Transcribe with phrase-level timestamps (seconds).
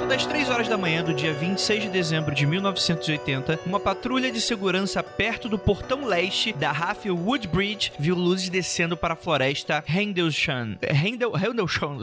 [0.00, 4.30] volta das 3 horas da manhã do dia 26 de dezembro de 1980, uma patrulha
[4.30, 9.82] de segurança perto do portão leste da Raffle Woodbridge viu luzes descendo para a floresta
[9.86, 10.78] Rendlesham.
[10.82, 11.98] Rendel, Rendlesham.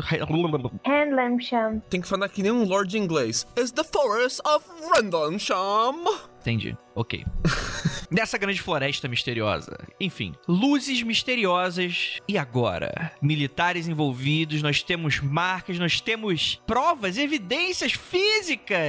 [0.86, 1.82] Handlamsham.
[1.90, 3.48] Tem que falar que nem um lord inglês.
[3.56, 6.04] Is the forest of Rendlesham.
[6.48, 6.78] Entendi.
[6.96, 7.26] Ok.
[8.10, 9.78] Dessa grande floresta misteriosa.
[10.00, 12.20] Enfim, luzes misteriosas.
[12.26, 13.12] E agora?
[13.22, 18.80] Militares envolvidos, nós temos marcas, nós temos provas, evidências físicas.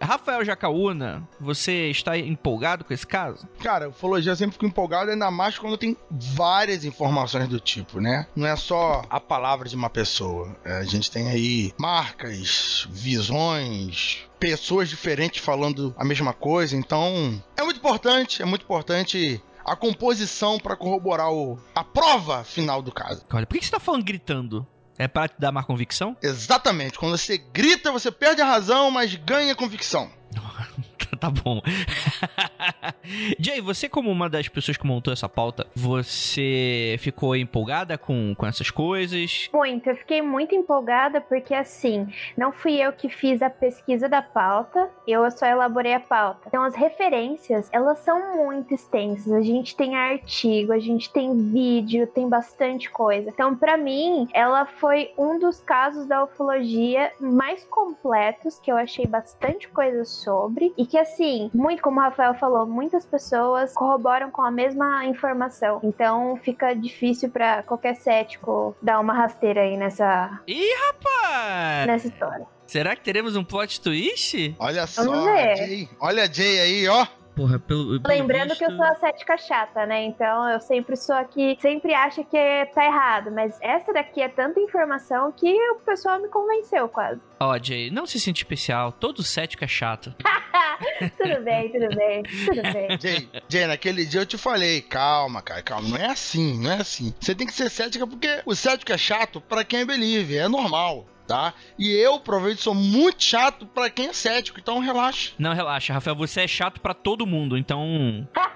[0.00, 3.48] Rafael Jacaúna, você está empolgado com esse caso?
[3.60, 8.28] Cara, ufologia eu sempre fico empolgado, ainda mais quando tem várias informações do tipo, né?
[8.36, 10.56] Não é só a palavra de uma pessoa.
[10.64, 16.76] É, a gente tem aí marcas, visões, pessoas diferentes falando a mesma coisa.
[16.76, 22.80] Então, é muito importante, é muito importante a composição para corroborar o, a prova final
[22.80, 23.24] do caso.
[23.32, 24.64] Olha, por que você tá falando gritando?
[24.96, 26.16] É pra te dar mais convicção?
[26.22, 26.96] Exatamente.
[26.96, 30.08] Quando você grita, você perde a razão, mas ganha convicção.
[31.26, 31.60] tá bom.
[33.38, 38.46] Jay, você como uma das pessoas que montou essa pauta, você ficou empolgada com, com
[38.46, 39.48] essas coisas?
[39.52, 44.22] Muito, eu fiquei muito empolgada porque assim, não fui eu que fiz a pesquisa da
[44.22, 46.42] pauta, eu só elaborei a pauta.
[46.46, 49.32] Então as referências, elas são muito extensas.
[49.32, 53.30] A gente tem artigo, a gente tem vídeo, tem bastante coisa.
[53.30, 59.06] Então para mim, ela foi um dos casos da ufologia mais completos que eu achei
[59.06, 61.15] bastante coisa sobre e que assim,
[61.54, 65.80] muito como o Rafael falou, muitas pessoas corroboram com a mesma informação.
[65.82, 71.86] Então fica difícil para qualquer cético dar uma rasteira aí nessa Ih, rapaz!
[71.86, 72.46] nessa história.
[72.66, 74.54] Será que teremos um plot twist?
[74.58, 75.02] Olha só.
[75.24, 75.88] Jay.
[76.00, 77.06] Olha a Jay aí, ó.
[77.36, 78.00] Porra, pelo.
[78.00, 80.02] pelo Lembrando visto- que eu sou a cética chata, né?
[80.04, 83.30] Então eu sempre sou a que sempre acha que tá errado.
[83.30, 87.20] Mas essa daqui é tanta informação que o pessoal me convenceu quase.
[87.38, 88.90] Ó, Jay, não se sente especial.
[88.90, 90.14] Todo cético é chato.
[91.18, 92.88] tudo bem, tudo bem, tudo bem.
[93.00, 96.76] Jay, Jay, naquele dia eu te falei, calma, cara, calma, não é assim, não é
[96.80, 97.14] assim.
[97.20, 100.48] Você tem que ser cética porque o cético é chato pra quem é believer, é
[100.48, 101.52] normal, tá?
[101.78, 105.32] E eu, provavelmente, sou muito chato pra quem é cético, então relaxa.
[105.38, 108.26] Não, relaxa, Rafael, você é chato pra todo mundo, então.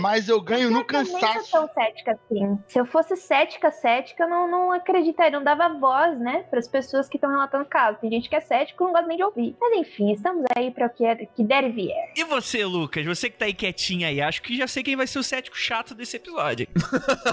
[0.00, 1.50] Mas eu ganho no Eu também sou cansaço.
[1.50, 2.58] tão cética assim.
[2.68, 6.68] Se eu fosse cética, cética, eu não, não acreditaria, não dava voz, né, para as
[6.68, 7.98] pessoas que estão relatando o caso.
[8.00, 9.56] Tem gente que é cético e não gosta nem de ouvir.
[9.60, 12.12] Mas enfim, estamos aí para o que, é, que der e vier.
[12.16, 13.04] E você, Lucas?
[13.06, 15.56] Você que tá aí quietinha aí, acho que já sei quem vai ser o cético
[15.56, 16.66] chato desse episódio.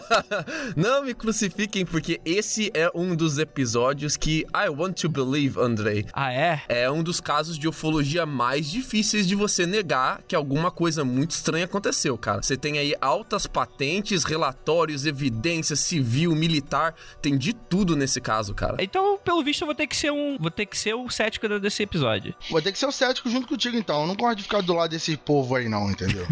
[0.75, 6.05] Não me crucifiquem, porque esse é um dos episódios que I want to believe, Andrei.
[6.13, 6.61] Ah, é?
[6.67, 11.31] É um dos casos de ufologia mais difíceis de você negar que alguma coisa muito
[11.31, 12.41] estranha aconteceu, cara.
[12.41, 18.77] Você tem aí altas patentes, relatórios, evidência civil, militar, tem de tudo nesse caso, cara.
[18.79, 20.37] Então, pelo visto, eu vou ter que ser um.
[20.37, 22.33] Vou ter que ser o cético desse episódio.
[22.49, 24.01] Vou ter que ser o cético junto contigo, então.
[24.01, 26.25] Eu não gosto de ficar do lado desse povo aí, não, entendeu?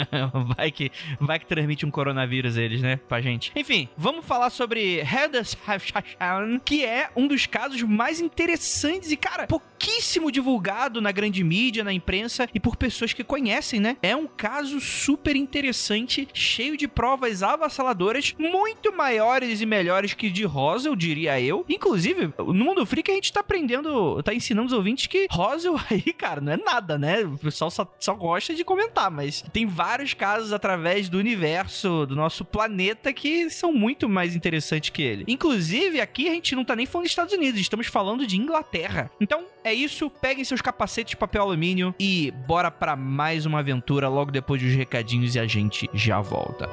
[0.56, 3.52] vai que vai que transmite um coronavírus eles, né, pra gente.
[3.54, 10.30] Enfim, vamos falar sobre Hedersheim, que é um dos casos mais interessantes e, cara, pouquíssimo
[10.30, 13.96] divulgado na grande mídia, na imprensa e por pessoas que conhecem, né?
[14.02, 20.44] É um caso super interessante, cheio de provas avassaladoras, muito maiores e melhores que de
[20.44, 21.64] Roswell, diria eu.
[21.68, 26.12] Inclusive, no Mundo Freak a gente tá aprendendo, tá ensinando os ouvintes que Roswell aí,
[26.12, 27.22] cara, não é nada, né?
[27.22, 32.16] O pessoal só, só gosta de comentar, mas tem vários casos através do universo, do
[32.16, 35.24] nosso planeta, que são muito mais interessantes que ele.
[35.28, 39.10] Inclusive, aqui a gente não tá nem falando dos Estados Unidos, estamos falando de Inglaterra.
[39.20, 44.08] Então, é isso, peguem seus capacetes de papel alumínio e bora pra mais uma aventura
[44.08, 46.70] logo depois dos recadinhos e a gente já volta.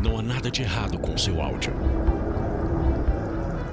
[0.00, 1.74] Não há nada de errado com seu áudio.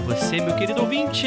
[0.00, 1.26] Para você, meu querido ouvinte.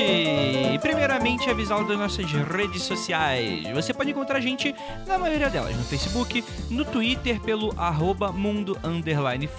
[0.82, 3.68] Primeiramente, avisá-lo das nossas redes sociais.
[3.74, 4.76] Você pode encontrar a gente
[5.08, 8.78] na maioria delas, no Facebook, no Twitter, pelo arroba mundo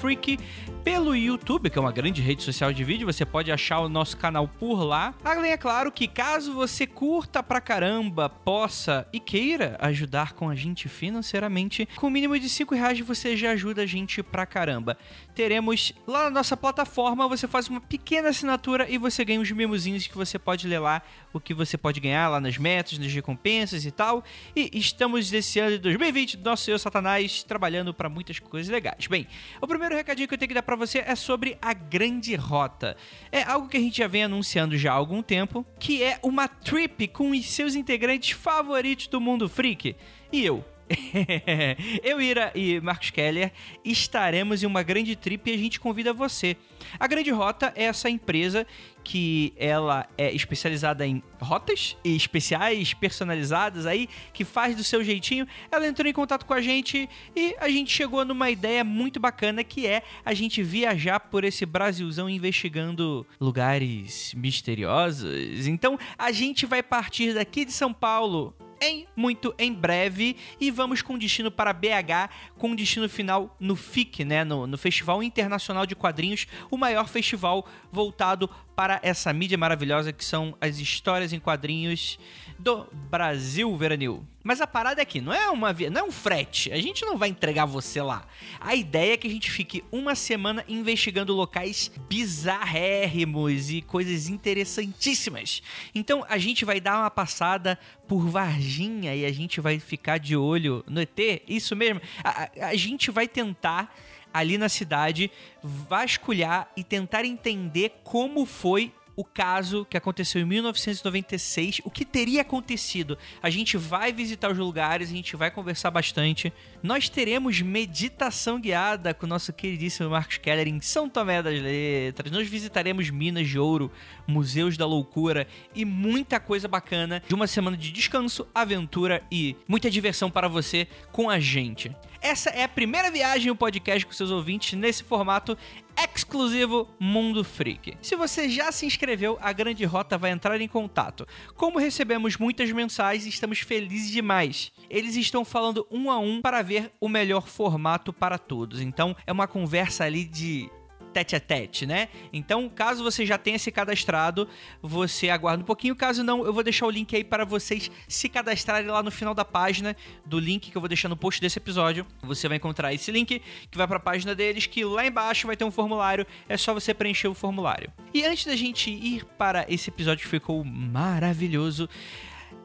[0.01, 0.39] freak,
[0.85, 4.17] pelo YouTube, que é uma grande rede social de vídeo, você pode achar o nosso
[4.17, 5.15] canal por lá.
[5.23, 10.55] Além, é claro, que caso você curta pra caramba, possa e queira ajudar com a
[10.55, 14.97] gente financeiramente, com o mínimo de 5 reais você já ajuda a gente pra caramba.
[15.35, 20.07] Teremos lá na nossa plataforma, você faz uma pequena assinatura e você ganha uns mimozinhos
[20.07, 23.85] que você pode ler lá, o que você pode ganhar lá nas metas, nas recompensas
[23.85, 24.25] e tal.
[24.57, 29.07] E estamos nesse ano de 2020, nosso Senhor Satanás, trabalhando para muitas coisas legais.
[29.07, 29.27] Bem,
[29.61, 32.97] o primeiro recadinho que eu tenho que dar para você é sobre a Grande Rota.
[33.33, 36.47] É algo que a gente já vem anunciando já há algum tempo, que é uma
[36.47, 39.97] trip com os seus integrantes favoritos do mundo freak.
[40.31, 40.65] E eu,
[42.03, 43.53] eu, Ira e Marcos Keller
[43.85, 46.57] estaremos em uma grande trip e a gente convida você.
[46.99, 48.67] A Grande Rota é essa empresa
[49.03, 55.47] que ela é especializada em rotas especiais, personalizadas aí, que faz do seu jeitinho.
[55.71, 59.65] Ela entrou em contato com a gente e a gente chegou numa ideia muito bacana
[59.65, 65.67] que é a gente viajar por esse Brasilzão investigando lugares misteriosos.
[65.67, 70.37] Então a gente vai partir daqui de São Paulo em muito em breve.
[70.61, 75.23] E vamos com destino para BH, com destino final no FIC, né, no, no Festival
[75.23, 78.49] Internacional de Quadrinhos, o maior festival voltado
[78.81, 82.19] para essa mídia maravilhosa que são as histórias em quadrinhos
[82.59, 84.27] do Brasil Veranil.
[84.43, 86.73] Mas a parada é que não é uma não é um frete.
[86.73, 88.27] A gente não vai entregar você lá.
[88.59, 95.63] A ideia é que a gente fique uma semana investigando locais bizarrérrimos e coisas interessantíssimas.
[95.95, 97.79] Então a gente vai dar uma passada
[98.09, 101.19] por Varginha e a gente vai ficar de olho no ET.
[101.47, 102.01] Isso mesmo.
[102.25, 103.95] A, a, a gente vai tentar
[104.33, 105.31] ali na cidade
[105.63, 112.41] vasculhar e tentar entender como foi o caso que aconteceu em 1996, o que teria
[112.41, 113.19] acontecido.
[113.43, 116.51] A gente vai visitar os lugares, a gente vai conversar bastante.
[116.83, 122.33] Nós teremos meditação guiada com o nosso queridíssimo Marcos Keller em São Tomé das Letras.
[122.33, 123.93] Nós visitaremos Minas de Ouro,
[124.31, 129.91] Museus da Loucura e muita coisa bacana de uma semana de descanso, aventura e muita
[129.91, 131.95] diversão para você com a gente.
[132.23, 135.57] Essa é a primeira viagem ao podcast com seus ouvintes nesse formato
[135.97, 137.97] exclusivo Mundo Freak.
[138.03, 141.27] Se você já se inscreveu, a Grande Rota vai entrar em contato.
[141.55, 144.71] Como recebemos muitas mensagens, estamos felizes demais.
[144.89, 148.81] Eles estão falando um a um para ver o melhor formato para todos.
[148.81, 150.71] Então é uma conversa ali de
[151.13, 152.09] tete a tete, né?
[152.33, 154.49] Então, caso você já tenha se cadastrado,
[154.83, 155.95] você aguarda um pouquinho.
[155.95, 159.35] Caso não, eu vou deixar o link aí para vocês se cadastrarem lá no final
[159.35, 162.07] da página do link que eu vou deixar no post desse episódio.
[162.23, 165.57] Você vai encontrar esse link que vai para a página deles, que lá embaixo vai
[165.57, 166.27] ter um formulário.
[166.49, 167.93] É só você preencher o formulário.
[168.15, 171.89] E antes da gente ir para esse episódio que ficou maravilhoso,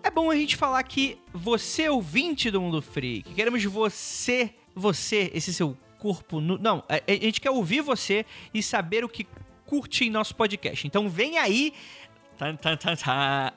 [0.04, 5.54] é bom a gente falar que você ouvinte do Mundo Freak, queremos você, você, esse
[5.54, 5.76] seu
[6.06, 6.60] corpo nu.
[6.60, 9.26] Não, a, a gente quer ouvir você e saber o que
[9.66, 10.86] curte em nosso podcast.
[10.86, 11.74] Então vem aí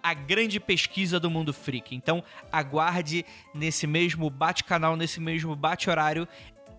[0.03, 1.95] a grande pesquisa do mundo freak.
[1.95, 6.27] Então, aguarde nesse mesmo bate-canal, nesse mesmo bate-horário.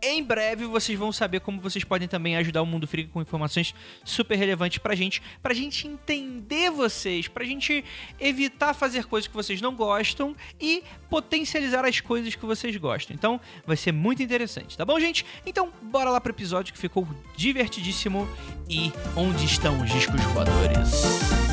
[0.01, 3.75] Em breve vocês vão saber como vocês podem também ajudar o Mundo Freak com informações
[4.03, 7.83] super relevantes pra gente, pra gente entender vocês, pra gente
[8.19, 13.15] evitar fazer coisas que vocês não gostam e potencializar as coisas que vocês gostam.
[13.15, 15.25] Então, vai ser muito interessante, tá bom, gente?
[15.45, 18.27] Então, bora lá pro episódio que ficou divertidíssimo
[18.69, 21.48] e onde estão os discos voadores?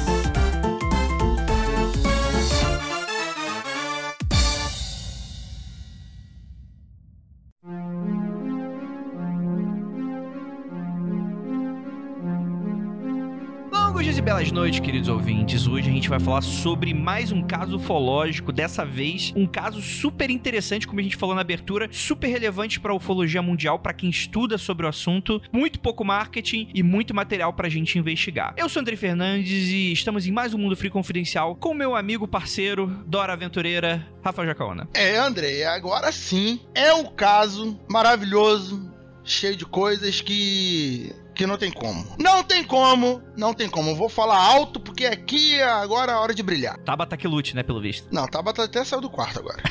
[14.27, 15.69] Belas noites, queridos ouvintes.
[15.69, 18.51] Hoje a gente vai falar sobre mais um caso ufológico.
[18.51, 22.91] Dessa vez, um caso super interessante, como a gente falou na abertura, super relevante para
[22.91, 25.41] a ufologia mundial, para quem estuda sobre o assunto.
[25.53, 28.53] Muito pouco marketing e muito material pra gente investigar.
[28.57, 32.27] Eu sou André Fernandes e estamos em mais um Mundo Free Confidencial com meu amigo,
[32.27, 34.89] parceiro, Dora Aventureira, Rafa Jacaona.
[34.93, 38.93] É, André, agora sim é um caso maravilhoso,
[39.23, 42.03] cheio de coisas que que não tem como.
[42.19, 43.91] Não tem como, não tem como.
[43.91, 46.79] Eu vou falar alto porque aqui agora é a hora de brilhar.
[46.79, 48.09] Tabata que lute, né, pelo visto.
[48.11, 49.63] Não, Tabata até saiu do quarto agora.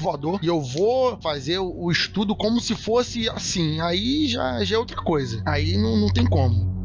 [0.00, 3.80] voador e eu vou fazer o, estudo como se fosse assim.
[3.80, 5.42] Aí já, já é outra coisa.
[5.44, 6.75] Aí não, não tem como.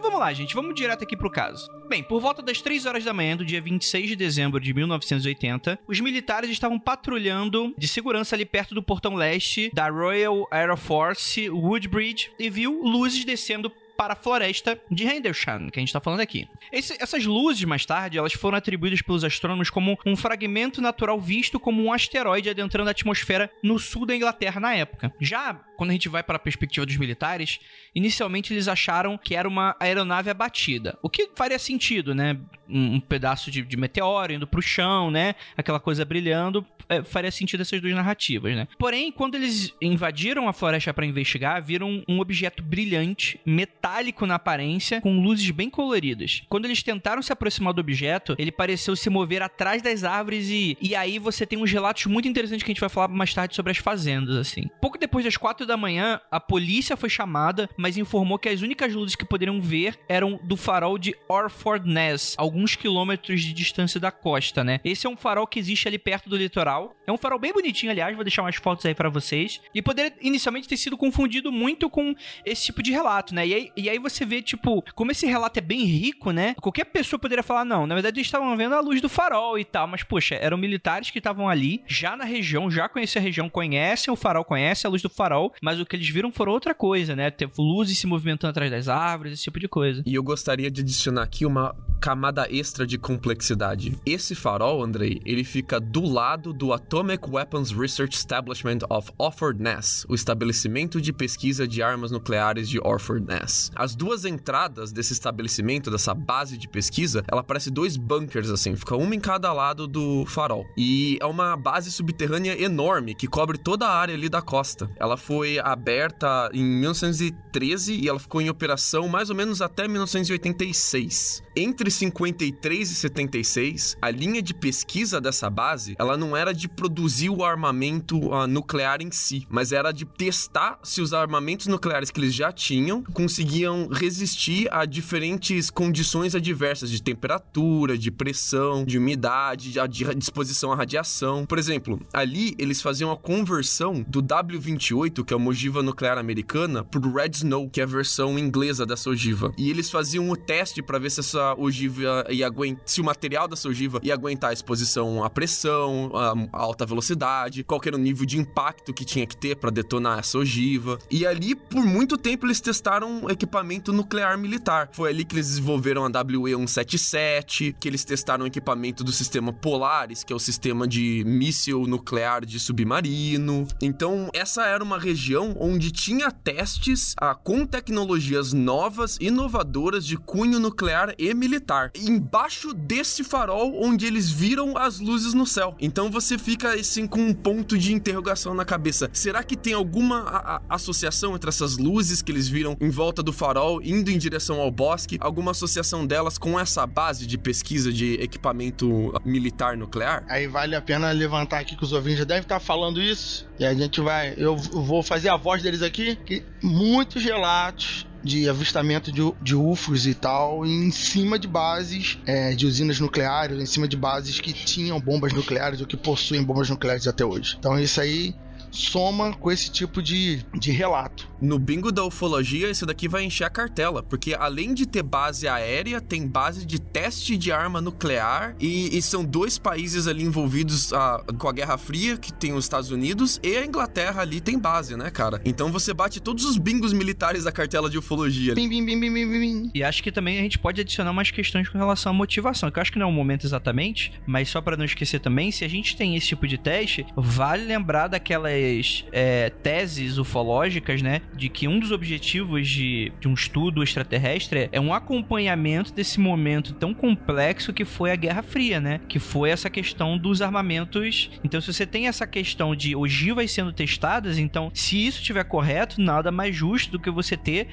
[0.00, 1.70] Então vamos lá, gente, vamos direto aqui pro caso.
[1.86, 5.78] Bem, por volta das 3 horas da manhã do dia 26 de dezembro de 1980,
[5.86, 11.50] os militares estavam patrulhando de segurança ali perto do portão leste da Royal Air Force
[11.50, 16.20] Woodbridge e viu luzes descendo para a floresta de Rendlesham, que a gente está falando
[16.20, 16.48] aqui.
[16.72, 21.60] Esse, essas luzes, mais tarde, elas foram atribuídas pelos astrônomos como um fragmento natural visto
[21.60, 25.12] como um asteroide adentrando a atmosfera no sul da Inglaterra na época.
[25.20, 27.58] Já quando a gente vai para a perspectiva dos militares,
[27.94, 30.98] inicialmente eles acharam que era uma aeronave abatida.
[31.00, 32.36] O que faria sentido, né?
[32.68, 35.34] Um, um pedaço de, de, meteoro indo para o chão, né?
[35.56, 38.68] Aquela coisa brilhando, é, faria sentido essas duas narrativas, né?
[38.78, 45.00] Porém, quando eles invadiram a floresta para investigar, viram um objeto brilhante, metálico na aparência,
[45.00, 46.42] com luzes bem coloridas.
[46.48, 50.76] Quando eles tentaram se aproximar do objeto, ele pareceu se mover atrás das árvores e,
[50.78, 53.56] e aí você tem uns relatos muito interessantes que a gente vai falar mais tarde
[53.56, 54.68] sobre as fazendas, assim.
[54.80, 58.92] Pouco depois das quatro da manhã, a polícia foi chamada, mas informou que as únicas
[58.92, 64.10] luzes que poderiam ver eram do farol de Orford Ness, alguns quilômetros de distância da
[64.10, 64.80] costa, né?
[64.84, 66.94] Esse é um farol que existe ali perto do litoral.
[67.06, 69.60] É um farol bem bonitinho, aliás, vou deixar umas fotos aí para vocês.
[69.74, 73.46] E poderia inicialmente ter sido confundido muito com esse tipo de relato, né?
[73.46, 76.54] E aí, e aí você vê, tipo, como esse relato é bem rico, né?
[76.60, 79.64] Qualquer pessoa poderia falar, não, na verdade eles estavam vendo a luz do farol e
[79.64, 83.48] tal, mas, poxa, eram militares que estavam ali, já na região, já conhecem a região,
[83.48, 86.74] conhecem o farol, conhecem a luz do farol, mas o que eles viram foram outra
[86.74, 87.30] coisa, né?
[87.30, 90.02] Teve luzes se movimentando atrás das árvores, esse tipo de coisa.
[90.06, 93.96] E eu gostaria de adicionar aqui uma camada extra de complexidade.
[94.06, 100.06] Esse farol, Andrei, ele fica do lado do Atomic Weapons Research Establishment of Orford Ness,
[100.08, 103.70] o estabelecimento de pesquisa de armas nucleares de Orford Ness.
[103.76, 108.96] As duas entradas desse estabelecimento, dessa base de pesquisa, ela parece dois bunkers assim, fica
[108.96, 110.66] uma em cada lado do farol.
[110.76, 114.90] E é uma base subterrânea enorme que cobre toda a área ali da costa.
[114.96, 121.42] Ela foi aberta em 1913 e ela ficou em operação mais ou menos até 1986.
[121.54, 127.30] Entre 53 e 76, a linha de pesquisa dessa base, ela não era de produzir
[127.30, 132.20] o armamento uh, nuclear em si, mas era de testar se os armamentos nucleares que
[132.20, 139.72] eles já tinham conseguiam resistir a diferentes condições adversas de temperatura, de pressão, de umidade,
[139.72, 141.46] de disposição à radiação.
[141.46, 146.84] Por exemplo, ali eles faziam a conversão do W28, que é uma ogiva nuclear americana,
[146.84, 149.52] pro Red Snow, que é a versão inglesa dessa ogiva.
[149.56, 153.48] E eles faziam o teste para ver se essa ogiva ia aguentar, se o material
[153.48, 156.10] dessa ogiva ia aguentar a exposição à pressão,
[156.52, 160.18] a alta velocidade, qual era o nível de impacto que tinha que ter para detonar
[160.18, 160.98] essa ogiva.
[161.10, 164.90] E ali, por muito tempo, eles testaram equipamento nuclear militar.
[164.92, 170.32] Foi ali que eles desenvolveram a WE-177, que eles testaram equipamento do sistema Polaris, que
[170.32, 173.66] é o sistema de míssil nuclear de submarino.
[173.80, 180.58] Então, essa era uma região onde tinha testes ah, com tecnologias novas, inovadoras de cunho
[180.58, 181.69] nuclear e militar.
[181.96, 185.76] Embaixo desse farol onde eles viram as luzes no céu.
[185.80, 189.08] Então você fica assim com um ponto de interrogação na cabeça.
[189.12, 193.80] Será que tem alguma associação entre essas luzes que eles viram em volta do farol,
[193.82, 195.18] indo em direção ao bosque?
[195.20, 200.24] Alguma associação delas com essa base de pesquisa de equipamento militar nuclear?
[200.28, 203.48] Aí vale a pena levantar aqui que os ouvintes já devem estar falando isso.
[203.58, 204.34] E a gente vai.
[204.36, 206.16] Eu vou fazer a voz deles aqui.
[206.16, 212.54] Que muitos relatos de avistamento de, de UFOs e tal em cima de bases é,
[212.54, 216.68] de usinas nucleares, em cima de bases que tinham bombas nucleares ou que possuem bombas
[216.68, 217.56] nucleares até hoje.
[217.58, 218.34] Então isso aí
[218.70, 221.29] soma com esse tipo de, de relato.
[221.40, 225.48] No bingo da ufologia, isso daqui vai encher a cartela, porque além de ter base
[225.48, 230.92] aérea, tem base de teste de arma nuclear e, e são dois países ali envolvidos
[230.92, 234.58] ah, com a Guerra Fria, que tem os Estados Unidos e a Inglaterra ali tem
[234.58, 235.40] base, né, cara?
[235.44, 238.54] Então você bate todos os bingos militares da cartela de ufologia.
[238.54, 239.70] Bim, bim, bim, bim, bim, bim.
[239.74, 242.78] E acho que também a gente pode adicionar umas questões com relação à motivação, que
[242.78, 245.64] eu acho que não é o momento exatamente, mas só para não esquecer também, se
[245.64, 251.22] a gente tem esse tipo de teste, vale lembrar daquelas é, teses ufológicas, né?
[251.36, 256.74] De que um dos objetivos de, de um estudo extraterrestre é um acompanhamento desse momento
[256.74, 259.00] tão complexo que foi a Guerra Fria, né?
[259.08, 261.30] Que foi essa questão dos armamentos.
[261.42, 266.00] Então, se você tem essa questão de ogivas sendo testadas, então, se isso estiver correto,
[266.00, 267.68] nada mais justo do que você ter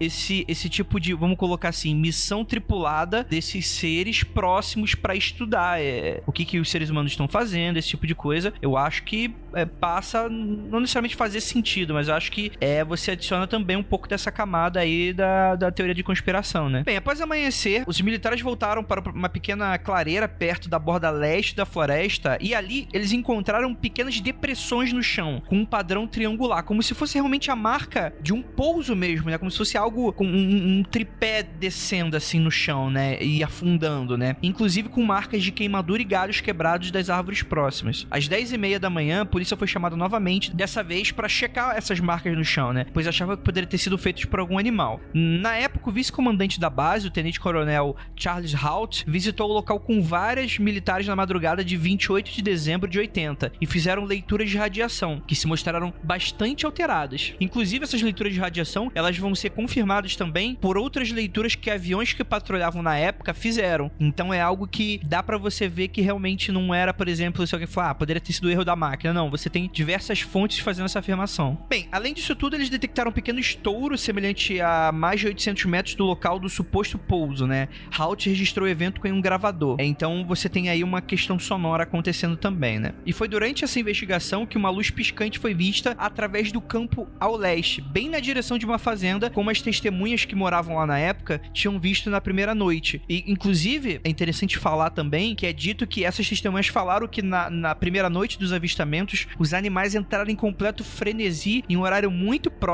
[0.00, 6.22] esse, esse tipo de, vamos colocar assim, missão tripulada desses seres próximos para estudar é,
[6.26, 8.52] o que, que os seres humanos estão fazendo, esse tipo de coisa.
[8.60, 12.95] Eu acho que é, passa não necessariamente fazer sentido, mas eu acho que é você
[13.10, 16.82] adiciona também um pouco dessa camada aí da, da teoria de conspiração, né?
[16.84, 21.66] Bem, após amanhecer, os militares voltaram para uma pequena clareira perto da borda leste da
[21.66, 26.94] floresta e ali eles encontraram pequenas depressões no chão, com um padrão triangular, como se
[26.94, 29.38] fosse realmente a marca de um pouso mesmo, né?
[29.38, 33.22] Como se fosse algo com um, um tripé descendo assim no chão, né?
[33.22, 34.36] E afundando, né?
[34.42, 38.06] Inclusive com marcas de queimadura e galhos quebrados das árvores próximas.
[38.10, 41.76] Às 10 e meia da manhã, a polícia foi chamada novamente, dessa vez para checar
[41.76, 42.85] essas marcas no chão, né?
[42.92, 45.00] Pois achava que poderia ter sido feitos por algum animal.
[45.12, 50.58] Na época, o vice-comandante da base, o tenente-coronel Charles Hout, visitou o local com várias
[50.58, 55.34] militares na madrugada de 28 de dezembro de 80 e fizeram leituras de radiação, que
[55.34, 57.34] se mostraram bastante alteradas.
[57.40, 62.12] Inclusive, essas leituras de radiação, elas vão ser confirmadas também por outras leituras que aviões
[62.12, 63.90] que patrulhavam na época fizeram.
[63.98, 67.54] Então é algo que dá para você ver que realmente não era, por exemplo, se
[67.54, 69.12] alguém falar, ah, poderia ter sido erro da máquina.
[69.12, 71.58] Não, você tem diversas fontes fazendo essa afirmação.
[71.68, 75.94] Bem, além disso tudo, eles detectaram um pequeno estouro semelhante a mais de 800 metros
[75.94, 77.68] do local do suposto pouso, né?
[77.96, 79.76] Halt registrou o evento com um gravador.
[79.80, 82.92] Então você tem aí uma questão sonora acontecendo também, né?
[83.04, 87.36] E foi durante essa investigação que uma luz piscante foi vista através do campo ao
[87.36, 91.40] leste, bem na direção de uma fazenda, como as testemunhas que moravam lá na época
[91.52, 93.02] tinham visto na primeira noite.
[93.08, 97.50] E, inclusive, é interessante falar também que é dito que essas testemunhas falaram que na,
[97.50, 102.50] na primeira noite dos avistamentos, os animais entraram em completo frenesi em um horário muito
[102.50, 102.65] próximo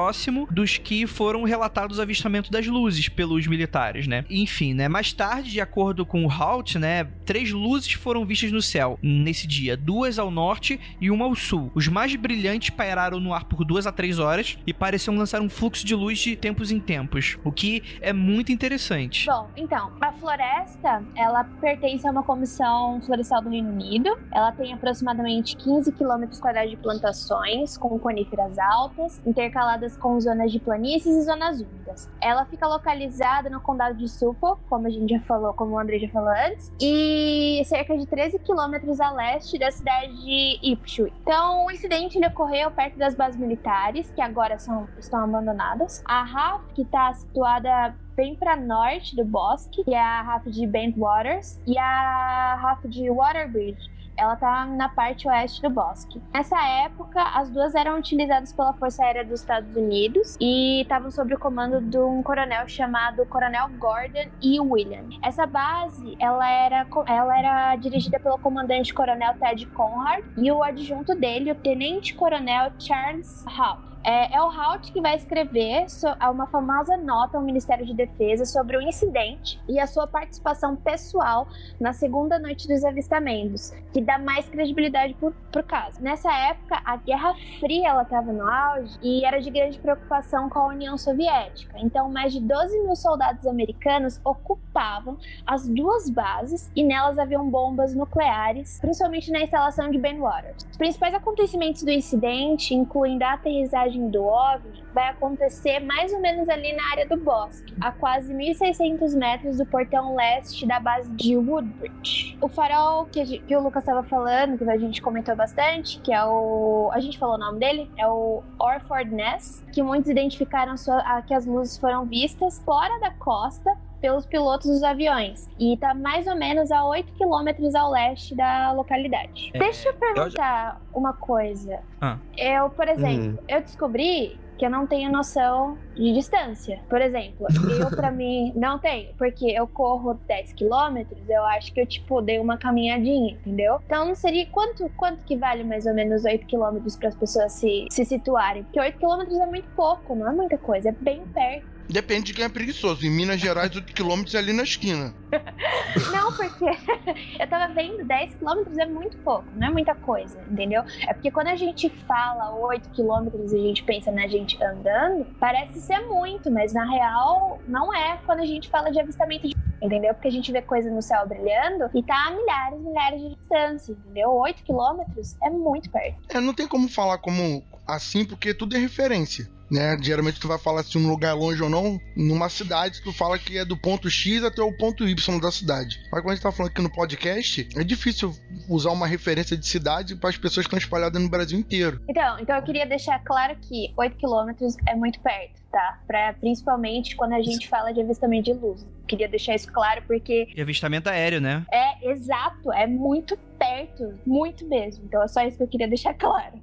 [0.51, 4.25] dos que foram relatados o avistamento das luzes pelos militares, né?
[4.31, 4.89] Enfim, né?
[4.89, 7.05] Mais tarde, de acordo com o Halt, né?
[7.27, 11.71] Três luzes foram vistas no céu nesse dia, duas ao norte e uma ao sul.
[11.75, 15.49] Os mais brilhantes pairaram no ar por duas a três horas e pareciam lançar um
[15.49, 19.27] fluxo de luz de tempos em tempos, o que é muito interessante.
[19.27, 24.17] Bom, então, a floresta, ela pertence a uma comissão florestal do Reino Unido.
[24.33, 30.59] Ela tem aproximadamente 15 quilômetros quadrados de plantações, com coníferas altas, intercaladas com zonas de
[30.59, 32.11] planícies e zonas úmidas.
[32.21, 35.99] Ela fica localizada no condado de Suffolk, como a gente já falou, como o André
[35.99, 41.13] já falou antes, e cerca de 13 quilômetros a leste da cidade de Ipswich.
[41.23, 46.03] Então, o incidente ocorreu perto das bases militares, que agora são, estão abandonadas.
[46.07, 50.67] A RAF, que está situada bem para norte do bosque, que é a RAF de
[50.67, 56.21] Bentwaters, e a RAF de Waterbridge, ela tá na parte oeste do bosque.
[56.33, 61.35] Nessa época, as duas eram utilizadas pela Força Aérea dos Estados Unidos e estavam sob
[61.35, 64.61] o comando de um coronel chamado Coronel Gordon E.
[64.61, 65.09] William.
[65.23, 71.15] Essa base, ela era, ela era dirigida pelo comandante Coronel Ted Conrad e o adjunto
[71.15, 73.92] dele, o Tenente Coronel Charles Howe.
[74.05, 78.45] É, é o Halt que vai escrever so, uma famosa nota ao Ministério de Defesa
[78.45, 81.47] sobre o incidente e a sua participação pessoal
[81.81, 86.03] na segunda noite dos avistamentos, que dá mais credibilidade pro, pro caso.
[86.03, 90.59] Nessa época, a Guerra Fria ela estava no auge e era de grande preocupação com
[90.59, 91.79] a União Soviética.
[91.79, 97.95] Então, mais de 12 mil soldados americanos ocupavam as duas bases e nelas haviam bombas
[97.95, 100.67] nucleares, principalmente na instalação de Waters.
[100.71, 106.49] Os principais acontecimentos do incidente incluem a aterrissagem do OVNI vai acontecer mais ou menos
[106.49, 111.37] ali na área do bosque, a quase 1.600 metros do portão leste da base de
[111.37, 112.37] Woodbridge.
[112.41, 116.13] O farol que, gente, que o Lucas estava falando, que a gente comentou bastante, que
[116.13, 116.91] é o.
[116.93, 121.35] A gente falou o nome dele, é o Orford Ness, que muitos identificaram sua, que
[121.35, 125.49] as luzes foram vistas fora da costa pelos pilotos dos aviões.
[125.59, 129.51] E tá mais ou menos a 8 quilômetros ao leste da localidade.
[129.55, 130.77] É, Deixa eu perguntar eu já...
[130.93, 131.81] uma coisa.
[132.01, 132.19] Ah.
[132.37, 133.45] Eu, por exemplo, hum.
[133.49, 136.81] eu descobri que eu não tenho noção de distância.
[136.89, 137.49] Por exemplo,
[137.81, 142.23] eu para mim não tenho, porque eu corro 10 quilômetros, eu acho que eu tipo
[142.23, 143.81] dei uma caminhadinha, entendeu?
[143.85, 147.53] Então não seria quanto quanto que vale mais ou menos 8 quilômetros para as pessoas
[147.53, 148.63] se, se situarem?
[148.63, 151.72] Porque 8 quilômetros é muito pouco, não é muita coisa, é bem perto.
[151.89, 153.05] Depende de quem é preguiçoso.
[153.05, 155.15] Em Minas Gerais, 8 km é ali na esquina.
[156.13, 156.65] não, porque
[157.39, 160.83] eu tava vendo 10 km é muito pouco, não é muita coisa, entendeu?
[161.07, 165.27] É porque quando a gente fala 8 km e a gente pensa na gente andando,
[165.39, 169.55] parece ser muito, mas na real não é quando a gente fala de avistamento de
[169.83, 170.15] entendeu?
[170.15, 173.35] Porque a gente vê coisa no céu brilhando e tá a milhares e milhares de
[173.35, 174.31] distância, entendeu?
[174.31, 176.17] 8 quilômetros é muito perto.
[176.29, 179.97] É, não tem como falar como assim, porque tudo é referência né?
[180.01, 181.99] Geralmente tu vai falar se um lugar é longe ou não.
[182.15, 185.99] Numa cidade, tu fala que é do ponto X até o ponto Y da cidade.
[186.13, 188.35] Mas quando a gente tá falando aqui no podcast, é difícil
[188.69, 192.01] usar uma referência de cidade para as pessoas que estão espalhadas no Brasil inteiro.
[192.09, 196.01] Então, então eu queria deixar claro que 8 quilômetros é muito perto, tá?
[196.07, 198.87] Pra, principalmente quando a gente fala de avistamento de luz.
[199.09, 200.49] Queria deixar isso claro porque.
[200.55, 201.65] E avistamento aéreo, né?
[201.73, 202.73] É, exato.
[202.73, 204.15] É muito perto.
[204.27, 205.05] Muito mesmo.
[205.05, 206.61] Então é só isso que eu queria deixar claro.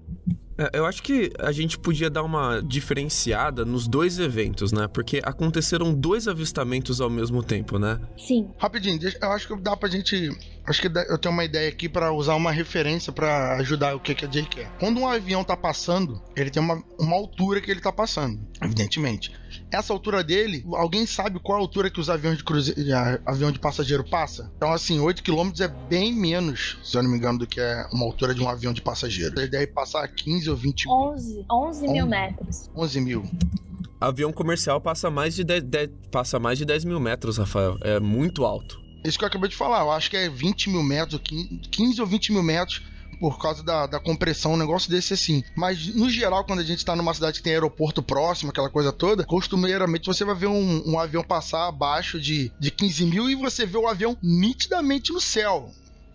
[0.60, 4.90] É, eu acho que a gente podia dar uma diferenciada nos dois eventos, né?
[4.90, 7.98] Porque aconteceram dois avistamentos ao mesmo tempo, né?
[8.18, 8.50] Sim.
[8.58, 10.30] Rapidinho, eu acho que dá pra gente.
[10.66, 14.14] Acho que eu tenho uma ideia aqui pra usar uma referência pra ajudar o que,
[14.14, 14.70] que a Jay quer.
[14.80, 19.32] Quando um avião tá passando, ele tem uma, uma altura que ele tá passando, evidentemente.
[19.72, 22.76] Essa altura dele, alguém sabe qual a altura que os aviões de cruze...
[22.76, 24.52] de, ah, avião de passageiro passa?
[24.58, 27.88] Então, assim, 8 km é bem menos, se eu não me engano, do que é
[27.92, 29.40] uma altura de um avião de passageiro.
[29.40, 32.10] Ele deve passar 15 ou 20, 11, 11 mil Onze.
[32.10, 32.70] metros.
[32.76, 33.24] 11 mil.
[34.00, 37.78] Avião comercial passa mais de 10, 10 passa mais de 10 mil metros, Rafael.
[37.82, 38.80] É muito alto.
[39.04, 41.60] Isso que eu acabei de falar, eu acho que é 20 mil metros, ou 15
[41.72, 42.82] 15 ou 20 mil metros
[43.20, 45.44] por causa da, da compressão, um negócio desse assim.
[45.56, 48.94] Mas, no geral, quando a gente tá numa cidade que tem aeroporto próximo, aquela coisa
[48.94, 53.36] toda, costumeiramente você vai ver um, um avião passar abaixo de, de 15 mil e
[53.36, 55.70] você vê o avião nitidamente no céu.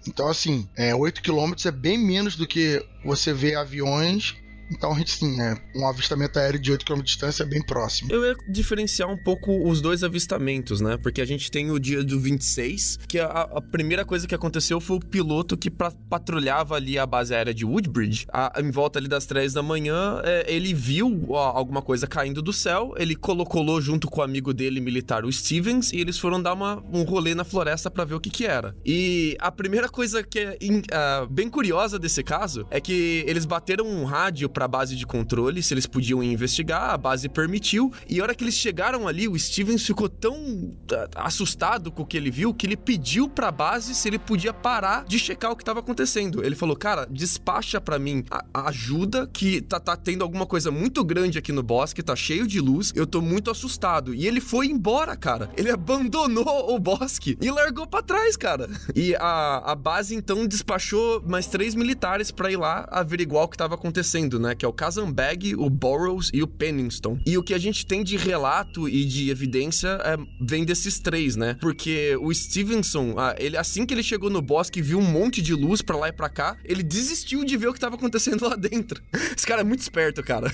[0.06, 4.34] Então, assim, é, 8 km é bem menos do que você vê aviões.
[4.76, 8.10] Então, sim, é, um avistamento aéreo de 8 km de distância é bem próximo.
[8.12, 10.96] Eu ia diferenciar um pouco os dois avistamentos, né?
[10.96, 14.80] Porque a gente tem o dia do 26, que a, a primeira coisa que aconteceu
[14.80, 18.26] foi o piloto que pra- patrulhava ali a base aérea de Woodbridge.
[18.32, 22.42] A- em volta ali das 3 da manhã, é, ele viu ó, alguma coisa caindo
[22.42, 26.40] do céu, ele colocou junto com o amigo dele militar, o Stevens, e eles foram
[26.42, 28.74] dar uma- um rolê na floresta pra ver o que que era.
[28.84, 33.44] E a primeira coisa que é in- ah, bem curiosa desse caso é que eles
[33.44, 38.20] bateram um rádio pra base de controle, se eles podiam investigar, a base permitiu, e
[38.20, 42.16] a hora que eles chegaram ali, o Stevens ficou tão ah, assustado com o que
[42.16, 45.64] ele viu que ele pediu pra base se ele podia parar de checar o que
[45.64, 46.44] tava acontecendo.
[46.44, 50.70] Ele falou: "Cara, despacha pra mim a, a ajuda que tá, tá tendo alguma coisa
[50.70, 54.14] muito grande aqui no bosque, tá cheio de luz, eu tô muito assustado".
[54.14, 55.50] E ele foi embora, cara.
[55.56, 58.68] Ele abandonou o bosque e largou pra trás, cara.
[58.94, 63.56] E a, a base então despachou mais três militares pra ir lá averiguar o que
[63.56, 64.54] tava acontecendo, né?
[64.54, 67.18] Que é o Kazanbag, o Burroughs e o Pennington.
[67.26, 71.36] E o que a gente tem de relato e de evidência é, vem desses três,
[71.36, 71.56] né?
[71.60, 75.42] Porque o Stevenson, ah, ele assim que ele chegou no bosque e viu um monte
[75.42, 78.46] de luz pra lá e pra cá, ele desistiu de ver o que tava acontecendo
[78.48, 79.02] lá dentro.
[79.36, 80.50] Esse cara é muito esperto, cara.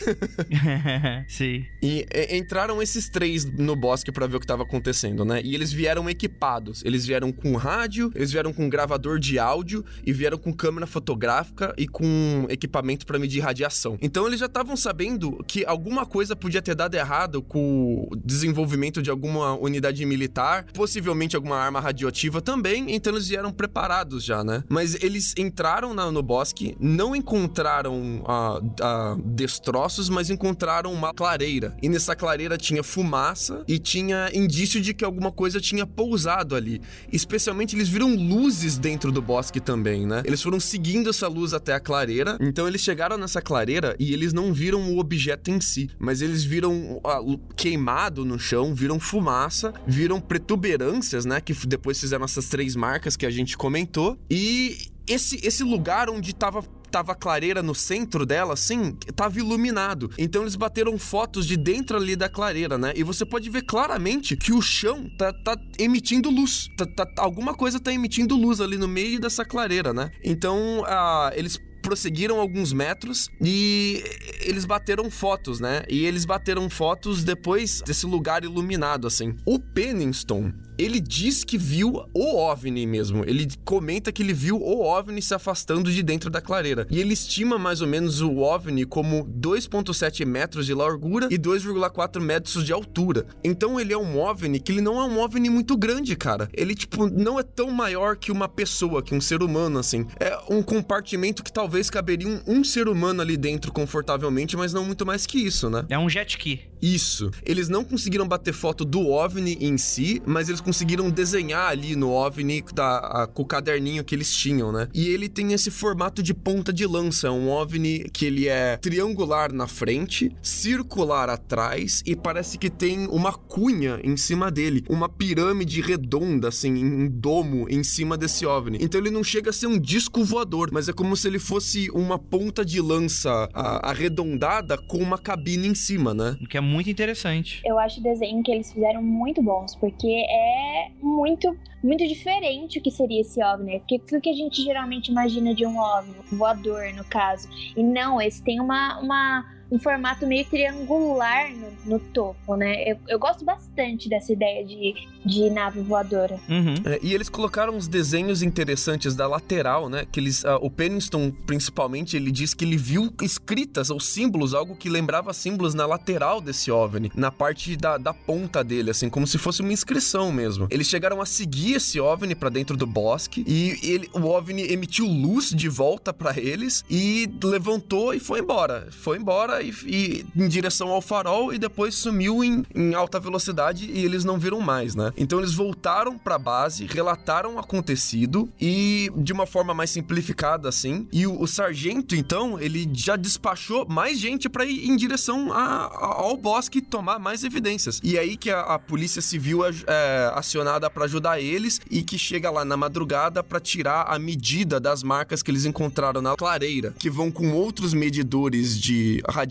[1.29, 1.67] Sim.
[1.83, 5.41] E entraram esses três no bosque pra ver o que tava acontecendo, né?
[5.43, 6.83] E eles vieram equipados.
[6.85, 11.75] Eles vieram com rádio, eles vieram com gravador de áudio e vieram com câmera fotográfica
[11.77, 13.80] e com equipamento pra medir radiação.
[14.01, 19.01] Então eles já estavam sabendo que alguma coisa podia ter dado errado com o desenvolvimento
[19.03, 24.63] de alguma unidade militar, possivelmente alguma arma radioativa também, então eles vieram preparados já, né?
[24.69, 31.77] Mas eles entraram na- no bosque, não encontraram ah, ah, destroços, mas encontraram uma clareira.
[31.83, 36.81] E nessa clareira tinha fumaça e tinha indício de que alguma coisa tinha pousado ali.
[37.13, 40.23] Especialmente eles viram luzes dentro do bosque também, né?
[40.25, 42.37] Eles foram seguindo essa luz até a clareira.
[42.41, 46.45] Então eles chegaram nessa clareira e eles não viram o objeto em si, mas eles
[46.45, 47.21] viram ah,
[47.57, 51.41] queimado no chão, viram fumaça, viram protuberâncias, né?
[51.41, 54.19] Que depois fizeram essas três marcas que a gente comentou.
[54.31, 60.11] E esse, esse lugar onde tava tava clareira no centro dela, assim, tava iluminado.
[60.19, 62.93] Então eles bateram fotos de dentro ali da clareira, né?
[62.97, 66.69] E você pode ver claramente que o chão tá, tá emitindo luz.
[66.77, 70.11] Tá, tá- alguma coisa tá emitindo luz ali no meio dessa clareira, né?
[70.25, 74.03] Então, ah, eles prosseguiram alguns metros e
[74.41, 75.83] eles bateram fotos, né?
[75.89, 79.37] E eles bateram fotos depois desse lugar iluminado, assim.
[79.45, 83.23] O Pennington, ele diz que viu o OVNI mesmo.
[83.27, 86.87] Ele comenta que ele viu o OVNI se afastando de dentro da clareira.
[86.91, 92.21] E ele estima mais ou menos o OVNI como 2,7 metros de largura e 2,4
[92.21, 93.27] metros de altura.
[93.45, 96.49] Então ele é um OVNI que ele não é um OVNI muito grande, cara.
[96.53, 100.07] Ele, tipo, não é tão maior que uma pessoa, que um ser humano, assim.
[100.19, 104.85] É um compartimento que talvez caberia um, um ser humano ali dentro confortavelmente, mas não
[104.85, 105.85] muito mais que isso, né?
[105.91, 106.61] É um jet ski.
[106.81, 107.31] Isso.
[107.45, 112.13] Eles não conseguiram bater foto do OVNI em si, mas eles conseguiram desenhar ali no
[112.13, 114.87] OVNI da- a- com o caderninho que eles tinham, né?
[114.95, 118.77] E ele tem esse formato de ponta de lança, é um OVNI que ele é
[118.77, 125.09] triangular na frente, circular atrás e parece que tem uma cunha em cima dele, uma
[125.09, 128.79] pirâmide redonda assim, um domo em cima desse OVNI.
[128.81, 131.91] Então ele não chega a ser um disco voador, mas é como se ele fosse
[131.91, 136.37] uma ponta de lança ah, arredondada com uma cabine em cima, né?
[136.41, 137.61] O que é muito interessante.
[137.65, 140.60] Eu acho o desenho que eles fizeram muito bons, porque é
[141.01, 143.81] muito, muito diferente o que seria esse OVNI.
[143.81, 147.49] Porque tudo que a gente geralmente imagina de um OVNI, voador no caso.
[147.77, 152.91] E não, esse tem uma, uma, um formato meio triangular no, no topo, né?
[152.91, 154.95] Eu, eu, gosto bastante dessa ideia de,
[155.25, 156.41] de nave voadora.
[156.49, 156.75] Uhum.
[156.85, 160.07] É, e eles colocaram uns desenhos interessantes da lateral, né?
[160.11, 164.75] Que eles, uh, o Pennington, principalmente, ele diz que ele viu escritas ou símbolos, algo
[164.75, 169.27] que lembrava símbolos na lateral desse OVNI, na parte da, da ponta dele, assim, como
[169.27, 170.67] se fosse uma inscrição mesmo.
[170.71, 175.07] Eles chegaram a seguir esse OVNI para dentro do bosque e ele, o OVNI emitiu
[175.07, 178.89] luz de volta para eles e levantou e foi embora.
[178.91, 183.91] Foi embora e, e em direção ao farol e depois sumiu em, em, alta velocidade
[183.91, 185.13] e eles não viram mais, né?
[185.17, 190.69] Então eles voltaram para a base, relataram o acontecido e de uma forma mais simplificada
[190.69, 191.07] assim.
[191.13, 195.87] E o, o sargento então ele já despachou mais gente para ir em direção a,
[195.87, 198.01] a, ao bosque tomar mais evidências.
[198.03, 202.19] E aí que a, a polícia civil é, é acionada para ajudar eles e que
[202.19, 206.95] chega lá na madrugada para tirar a medida das marcas que eles encontraram na clareira,
[206.99, 209.50] que vão com outros medidores de radiação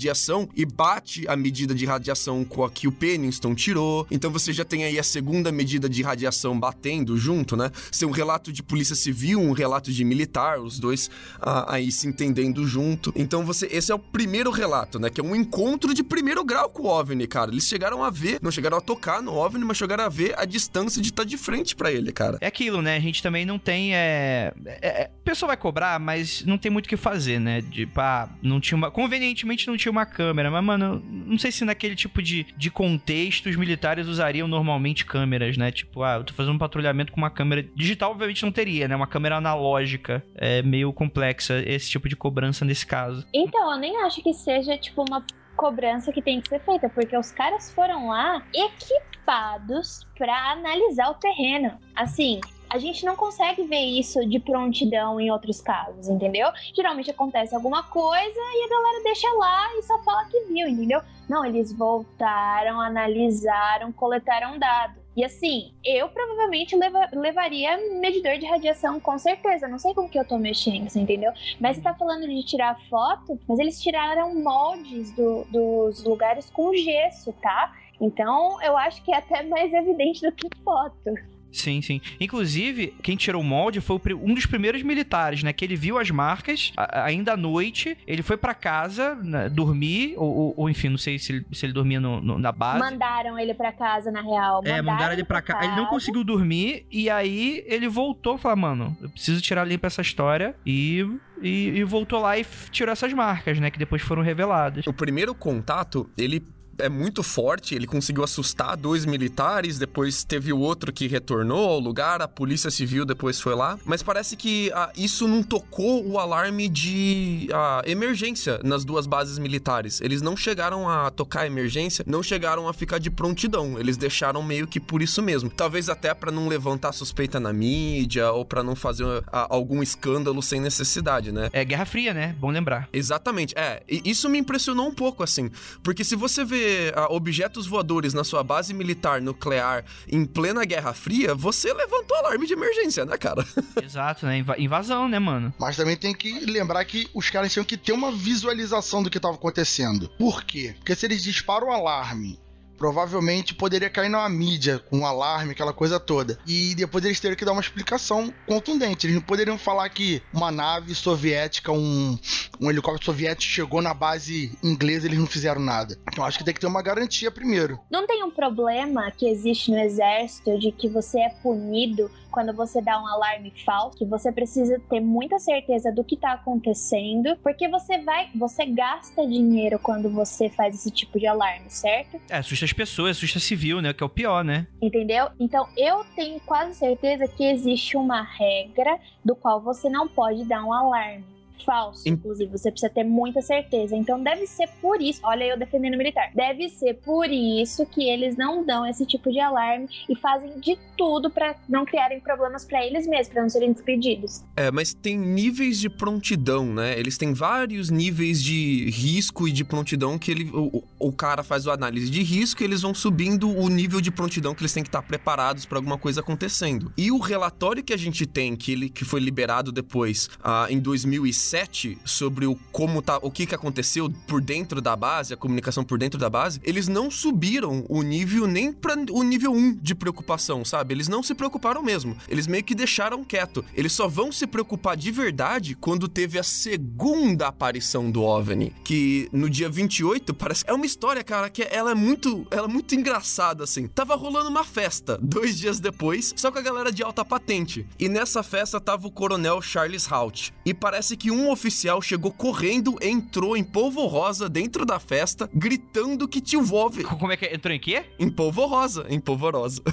[0.55, 4.07] e bate a medida de radiação com a que o Pennington tirou.
[4.09, 7.71] Então você já tem aí a segunda medida de radiação batendo junto, né?
[7.91, 11.09] Ser um relato de polícia civil, um relato de militar, os dois
[11.41, 13.11] ah, aí se entendendo junto.
[13.15, 15.09] Então você, esse é o primeiro relato, né?
[15.09, 17.51] Que é um encontro de primeiro grau com o OVNI, cara.
[17.51, 20.45] Eles chegaram a ver, não chegaram a tocar no OVNI, mas chegaram a ver a
[20.45, 22.37] distância de estar tá de frente para ele, cara.
[22.41, 22.95] É aquilo, né?
[22.95, 24.53] A gente também não tem, é...
[24.65, 24.87] é...
[24.87, 27.61] é pessoa vai cobrar, mas não tem muito o que fazer, né?
[27.61, 28.89] De, pá, não tinha uma...
[28.89, 33.49] Convenientemente não tinha uma câmera, mas, mano, não sei se naquele tipo de, de contexto
[33.49, 35.71] os militares usariam normalmente câmeras, né?
[35.71, 38.95] Tipo, ah, eu tô fazendo um patrulhamento com uma câmera digital, obviamente não teria, né?
[38.95, 40.23] Uma câmera analógica.
[40.35, 43.25] É meio complexa esse tipo de cobrança nesse caso.
[43.33, 45.23] Então, eu nem acho que seja, tipo, uma
[45.55, 51.15] cobrança que tem que ser feita, porque os caras foram lá equipados para analisar o
[51.15, 51.77] terreno.
[51.93, 52.39] Assim,
[52.69, 56.49] a gente não consegue ver isso de prontidão em outros casos, entendeu?
[56.73, 61.01] Geralmente acontece alguma coisa e a galera deixa lá e só fala que viu, entendeu?
[61.27, 64.99] Não, eles voltaram, analisaram, coletaram dados.
[65.15, 69.67] E assim, eu provavelmente leva, levaria medidor de radiação com certeza.
[69.67, 71.31] Não sei como que eu tô mexendo, você entendeu?
[71.59, 76.73] Mas você tá falando de tirar foto, mas eles tiraram moldes do, dos lugares com
[76.73, 77.73] gesso, tá?
[77.99, 81.13] Então eu acho que é até mais evidente do que foto.
[81.51, 82.01] Sim, sim.
[82.19, 85.51] Inclusive, quem tirou o molde foi um dos primeiros militares, né?
[85.51, 90.53] Que ele viu as marcas, ainda à noite, ele foi para casa né, dormir, ou,
[90.55, 92.79] ou, enfim, não sei se ele, se ele dormia no, no, na base.
[92.79, 94.57] Mandaram ele para casa, na real.
[94.57, 95.65] Mandaram é, mandaram ele pra, casa.
[95.65, 99.87] Ele não conseguiu dormir, e aí ele voltou e falou: mano, eu preciso tirar limpa
[99.87, 101.05] essa história e
[101.41, 103.71] e, e, voltou lá e tirou essas marcas, né?
[103.71, 104.85] Que depois foram reveladas.
[104.85, 106.43] O primeiro contato, ele
[106.79, 111.79] é muito forte, ele conseguiu assustar dois militares, depois teve o outro que retornou ao
[111.79, 116.19] lugar, a polícia civil depois foi lá, mas parece que ah, isso não tocou o
[116.19, 120.01] alarme de ah, emergência nas duas bases militares.
[120.01, 124.41] Eles não chegaram a tocar a emergência, não chegaram a ficar de prontidão, eles deixaram
[124.41, 125.49] meio que por isso mesmo.
[125.49, 130.41] Talvez até para não levantar suspeita na mídia ou para não fazer ah, algum escândalo
[130.41, 131.49] sem necessidade, né?
[131.51, 132.35] É Guerra Fria, né?
[132.39, 132.87] Bom lembrar.
[132.93, 133.53] Exatamente.
[133.57, 135.49] É, isso me impressionou um pouco assim,
[135.83, 136.68] porque se você vê
[137.09, 142.53] objetos voadores na sua base militar nuclear em plena Guerra Fria, você levantou alarme de
[142.53, 143.45] emergência, né, cara?
[143.83, 144.43] Exato, né?
[144.57, 145.53] invasão, né, mano?
[145.59, 149.17] Mas também tem que lembrar que os caras tinham que ter uma visualização do que
[149.17, 150.09] estava acontecendo.
[150.17, 150.75] Por quê?
[150.77, 152.39] Porque se eles disparam o alarme
[152.79, 156.39] provavelmente poderia cair na mídia com um alarme, aquela coisa toda.
[156.47, 159.05] E depois eles teriam que dar uma explicação contundente.
[159.05, 162.17] Eles não poderiam falar que uma nave soviética, um,
[162.59, 165.99] um helicóptero soviético chegou na base inglesa e eles não fizeram nada.
[166.09, 167.77] Então acho que tem que ter uma garantia primeiro.
[167.91, 172.81] Não tem um problema que existe no exército de que você é punido quando você
[172.81, 177.67] dá um alarme falso, que você precisa ter muita certeza do que está acontecendo, porque
[177.67, 182.19] você vai, você gasta dinheiro quando você faz esse tipo de alarme, certo?
[182.29, 184.67] É, assusta as pessoas, assusta civil, né, que é o pior, né?
[184.81, 185.29] Entendeu?
[185.39, 190.63] Então, eu tenho quase certeza que existe uma regra do qual você não pode dar
[190.63, 192.51] um alarme falso, inclusive.
[192.51, 193.95] Você precisa ter muita certeza.
[193.95, 195.21] Então deve ser por isso.
[195.23, 196.31] Olha eu defendendo o militar.
[196.33, 200.77] Deve ser por isso que eles não dão esse tipo de alarme e fazem de
[200.97, 204.43] tudo para não criarem problemas para eles mesmos, para não serem despedidos.
[204.55, 206.97] É, mas tem níveis de prontidão, né?
[206.99, 211.67] Eles têm vários níveis de risco e de prontidão que ele, o, o cara faz
[211.67, 214.83] a análise de risco e eles vão subindo o nível de prontidão que eles têm
[214.83, 216.91] que estar preparados para alguma coisa acontecendo.
[216.97, 220.79] E o relatório que a gente tem, que ele que foi liberado depois, ah, em
[220.79, 225.37] 2006 007 sobre o como tá, o que que aconteceu por dentro da base, a
[225.37, 229.77] comunicação por dentro da base, eles não subiram o nível nem para o nível 1
[229.81, 230.93] de preocupação, sabe?
[230.93, 232.15] Eles não se preocuparam mesmo.
[232.27, 233.63] Eles meio que deixaram quieto.
[233.73, 239.29] Eles só vão se preocupar de verdade quando teve a segunda aparição do OVNI, que
[239.31, 242.95] no dia 28 parece é uma história, cara, que ela é muito, ela é muito
[242.95, 243.87] engraçada assim.
[243.87, 247.85] Tava rolando uma festa dois dias depois, só com a galera de alta patente.
[247.97, 250.53] E nessa festa tava o coronel Charles Hout.
[250.65, 256.27] E parece que um oficial chegou correndo, entrou em polvo rosa dentro da festa, gritando
[256.27, 257.03] que tinha o OVNI.
[257.03, 257.55] Como é que é?
[257.55, 258.03] Entrou em quê?
[258.19, 259.81] Em polvo rosa, em polvorosa.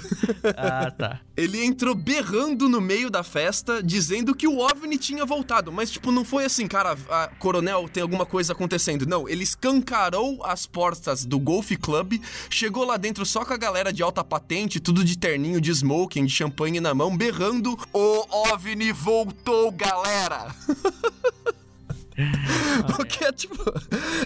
[0.55, 1.19] Ah, tá.
[1.35, 5.71] Ele entrou berrando no meio da festa, dizendo que o OVNI tinha voltado.
[5.71, 9.05] Mas, tipo, não foi assim, cara, a, coronel, tem alguma coisa acontecendo.
[9.05, 12.19] Não, ele escancarou as portas do Golf Club,
[12.49, 16.25] chegou lá dentro só com a galera de alta patente, tudo de terninho, de smoking,
[16.25, 20.55] de champanhe na mão, berrando: O OVNI voltou, galera!
[22.95, 23.55] Porque é tipo.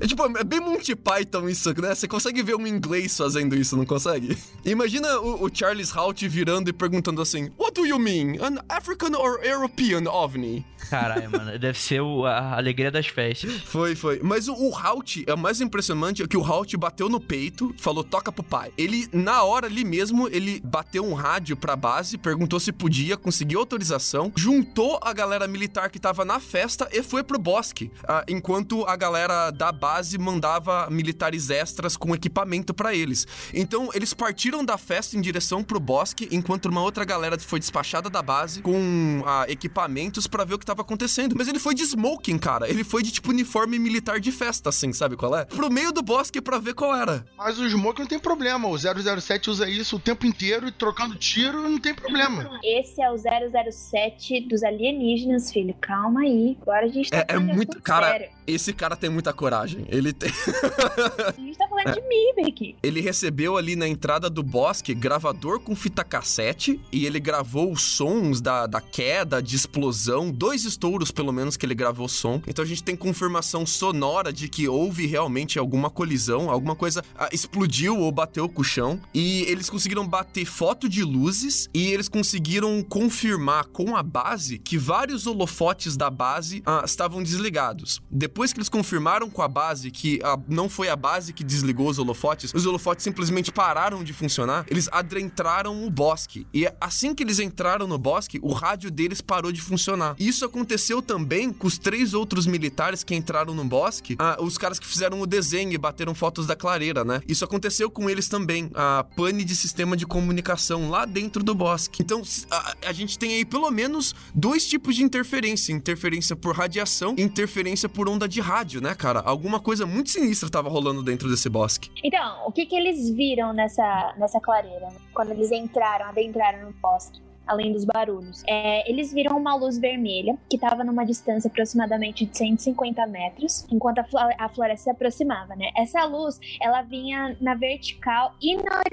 [0.02, 1.94] É tipo, é bem Monty Python isso, né?
[1.94, 4.38] Você consegue ver um inglês fazendo isso, não consegue?
[4.66, 8.38] Imagina o, o Charles Hout virando e perguntando assim: What do you mean?
[8.42, 10.66] An African or European OVNI?
[10.90, 11.58] Caralho, mano.
[11.60, 13.54] Deve ser o- a alegria das festas.
[13.66, 14.20] Foi, foi.
[14.24, 17.74] Mas o, o Halt, é o mais impressionante é que o Halt bateu no peito,
[17.78, 18.72] falou toca pro pai.
[18.78, 23.60] Ele, na hora ali mesmo, ele bateu um rádio pra base, perguntou se podia, conseguiu
[23.60, 27.81] autorização, juntou a galera militar que tava na festa e foi pro bosque.
[28.08, 33.26] Ah, enquanto a galera da base mandava militares extras com equipamento pra eles.
[33.54, 38.10] Então, eles partiram da festa em direção pro bosque, enquanto uma outra galera foi despachada
[38.10, 41.36] da base com ah, equipamentos pra ver o que tava acontecendo.
[41.38, 42.70] Mas ele foi de smoking, cara.
[42.70, 45.46] Ele foi de tipo uniforme militar de festa, assim, sabe qual é?
[45.46, 47.24] Pro meio do bosque pra ver qual era.
[47.38, 48.68] Mas o Smoke não tem problema.
[48.68, 52.50] O 007 usa isso o tempo inteiro e trocando tiro não tem problema.
[52.64, 55.74] Esse é o 007 dos alienígenas, filho.
[55.82, 56.58] Calma aí.
[56.62, 58.30] Agora a gente tá É- é muito- cara- sério.
[58.54, 59.86] Esse cara tem muita coragem.
[59.90, 60.30] Ele tem.
[60.30, 62.76] A gente tá falando de mim, aqui.
[62.82, 67.82] Ele recebeu ali na entrada do bosque gravador com fita cassete e ele gravou os
[67.82, 72.42] sons da, da queda, de explosão, dois estouros pelo menos que ele gravou som.
[72.48, 77.30] Então a gente tem confirmação sonora de que houve realmente alguma colisão, alguma coisa ah,
[77.32, 79.00] explodiu ou bateu com o chão.
[79.14, 84.78] E eles conseguiram bater foto de luzes e eles conseguiram confirmar com a base que
[84.78, 88.02] vários holofotes da base ah, estavam desligados.
[88.10, 91.88] Depois que eles confirmaram com a base que ah, não foi a base que desligou
[91.88, 96.48] os holofotes, os holofotes simplesmente pararam de funcionar, eles adentraram o bosque.
[96.54, 100.16] E assim que eles entraram no bosque, o rádio deles parou de funcionar.
[100.18, 104.80] Isso aconteceu também com os três outros militares que entraram no bosque, ah, os caras
[104.80, 107.22] que fizeram o desenho e bateram fotos da clareira, né?
[107.28, 112.02] Isso aconteceu com eles também, a pane de sistema de comunicação lá dentro do bosque.
[112.02, 117.16] Então, a, a gente tem aí pelo menos dois tipos de interferência: interferência por radiação
[117.18, 119.20] e interferência por onda de rádio, né, cara?
[119.20, 121.90] Alguma coisa muito sinistra tava rolando dentro desse bosque.
[122.04, 124.98] Então, o que que eles viram nessa, nessa clareira, né?
[125.14, 127.22] Quando eles entraram, adentraram no bosque?
[127.46, 128.44] Além dos barulhos.
[128.48, 134.00] É, eles viram uma luz vermelha que estava numa distância aproximadamente de 150 metros, enquanto
[134.00, 134.06] a,
[134.38, 135.72] a floresta se aproximava, né?
[135.76, 138.84] Essa luz, ela vinha na vertical e na,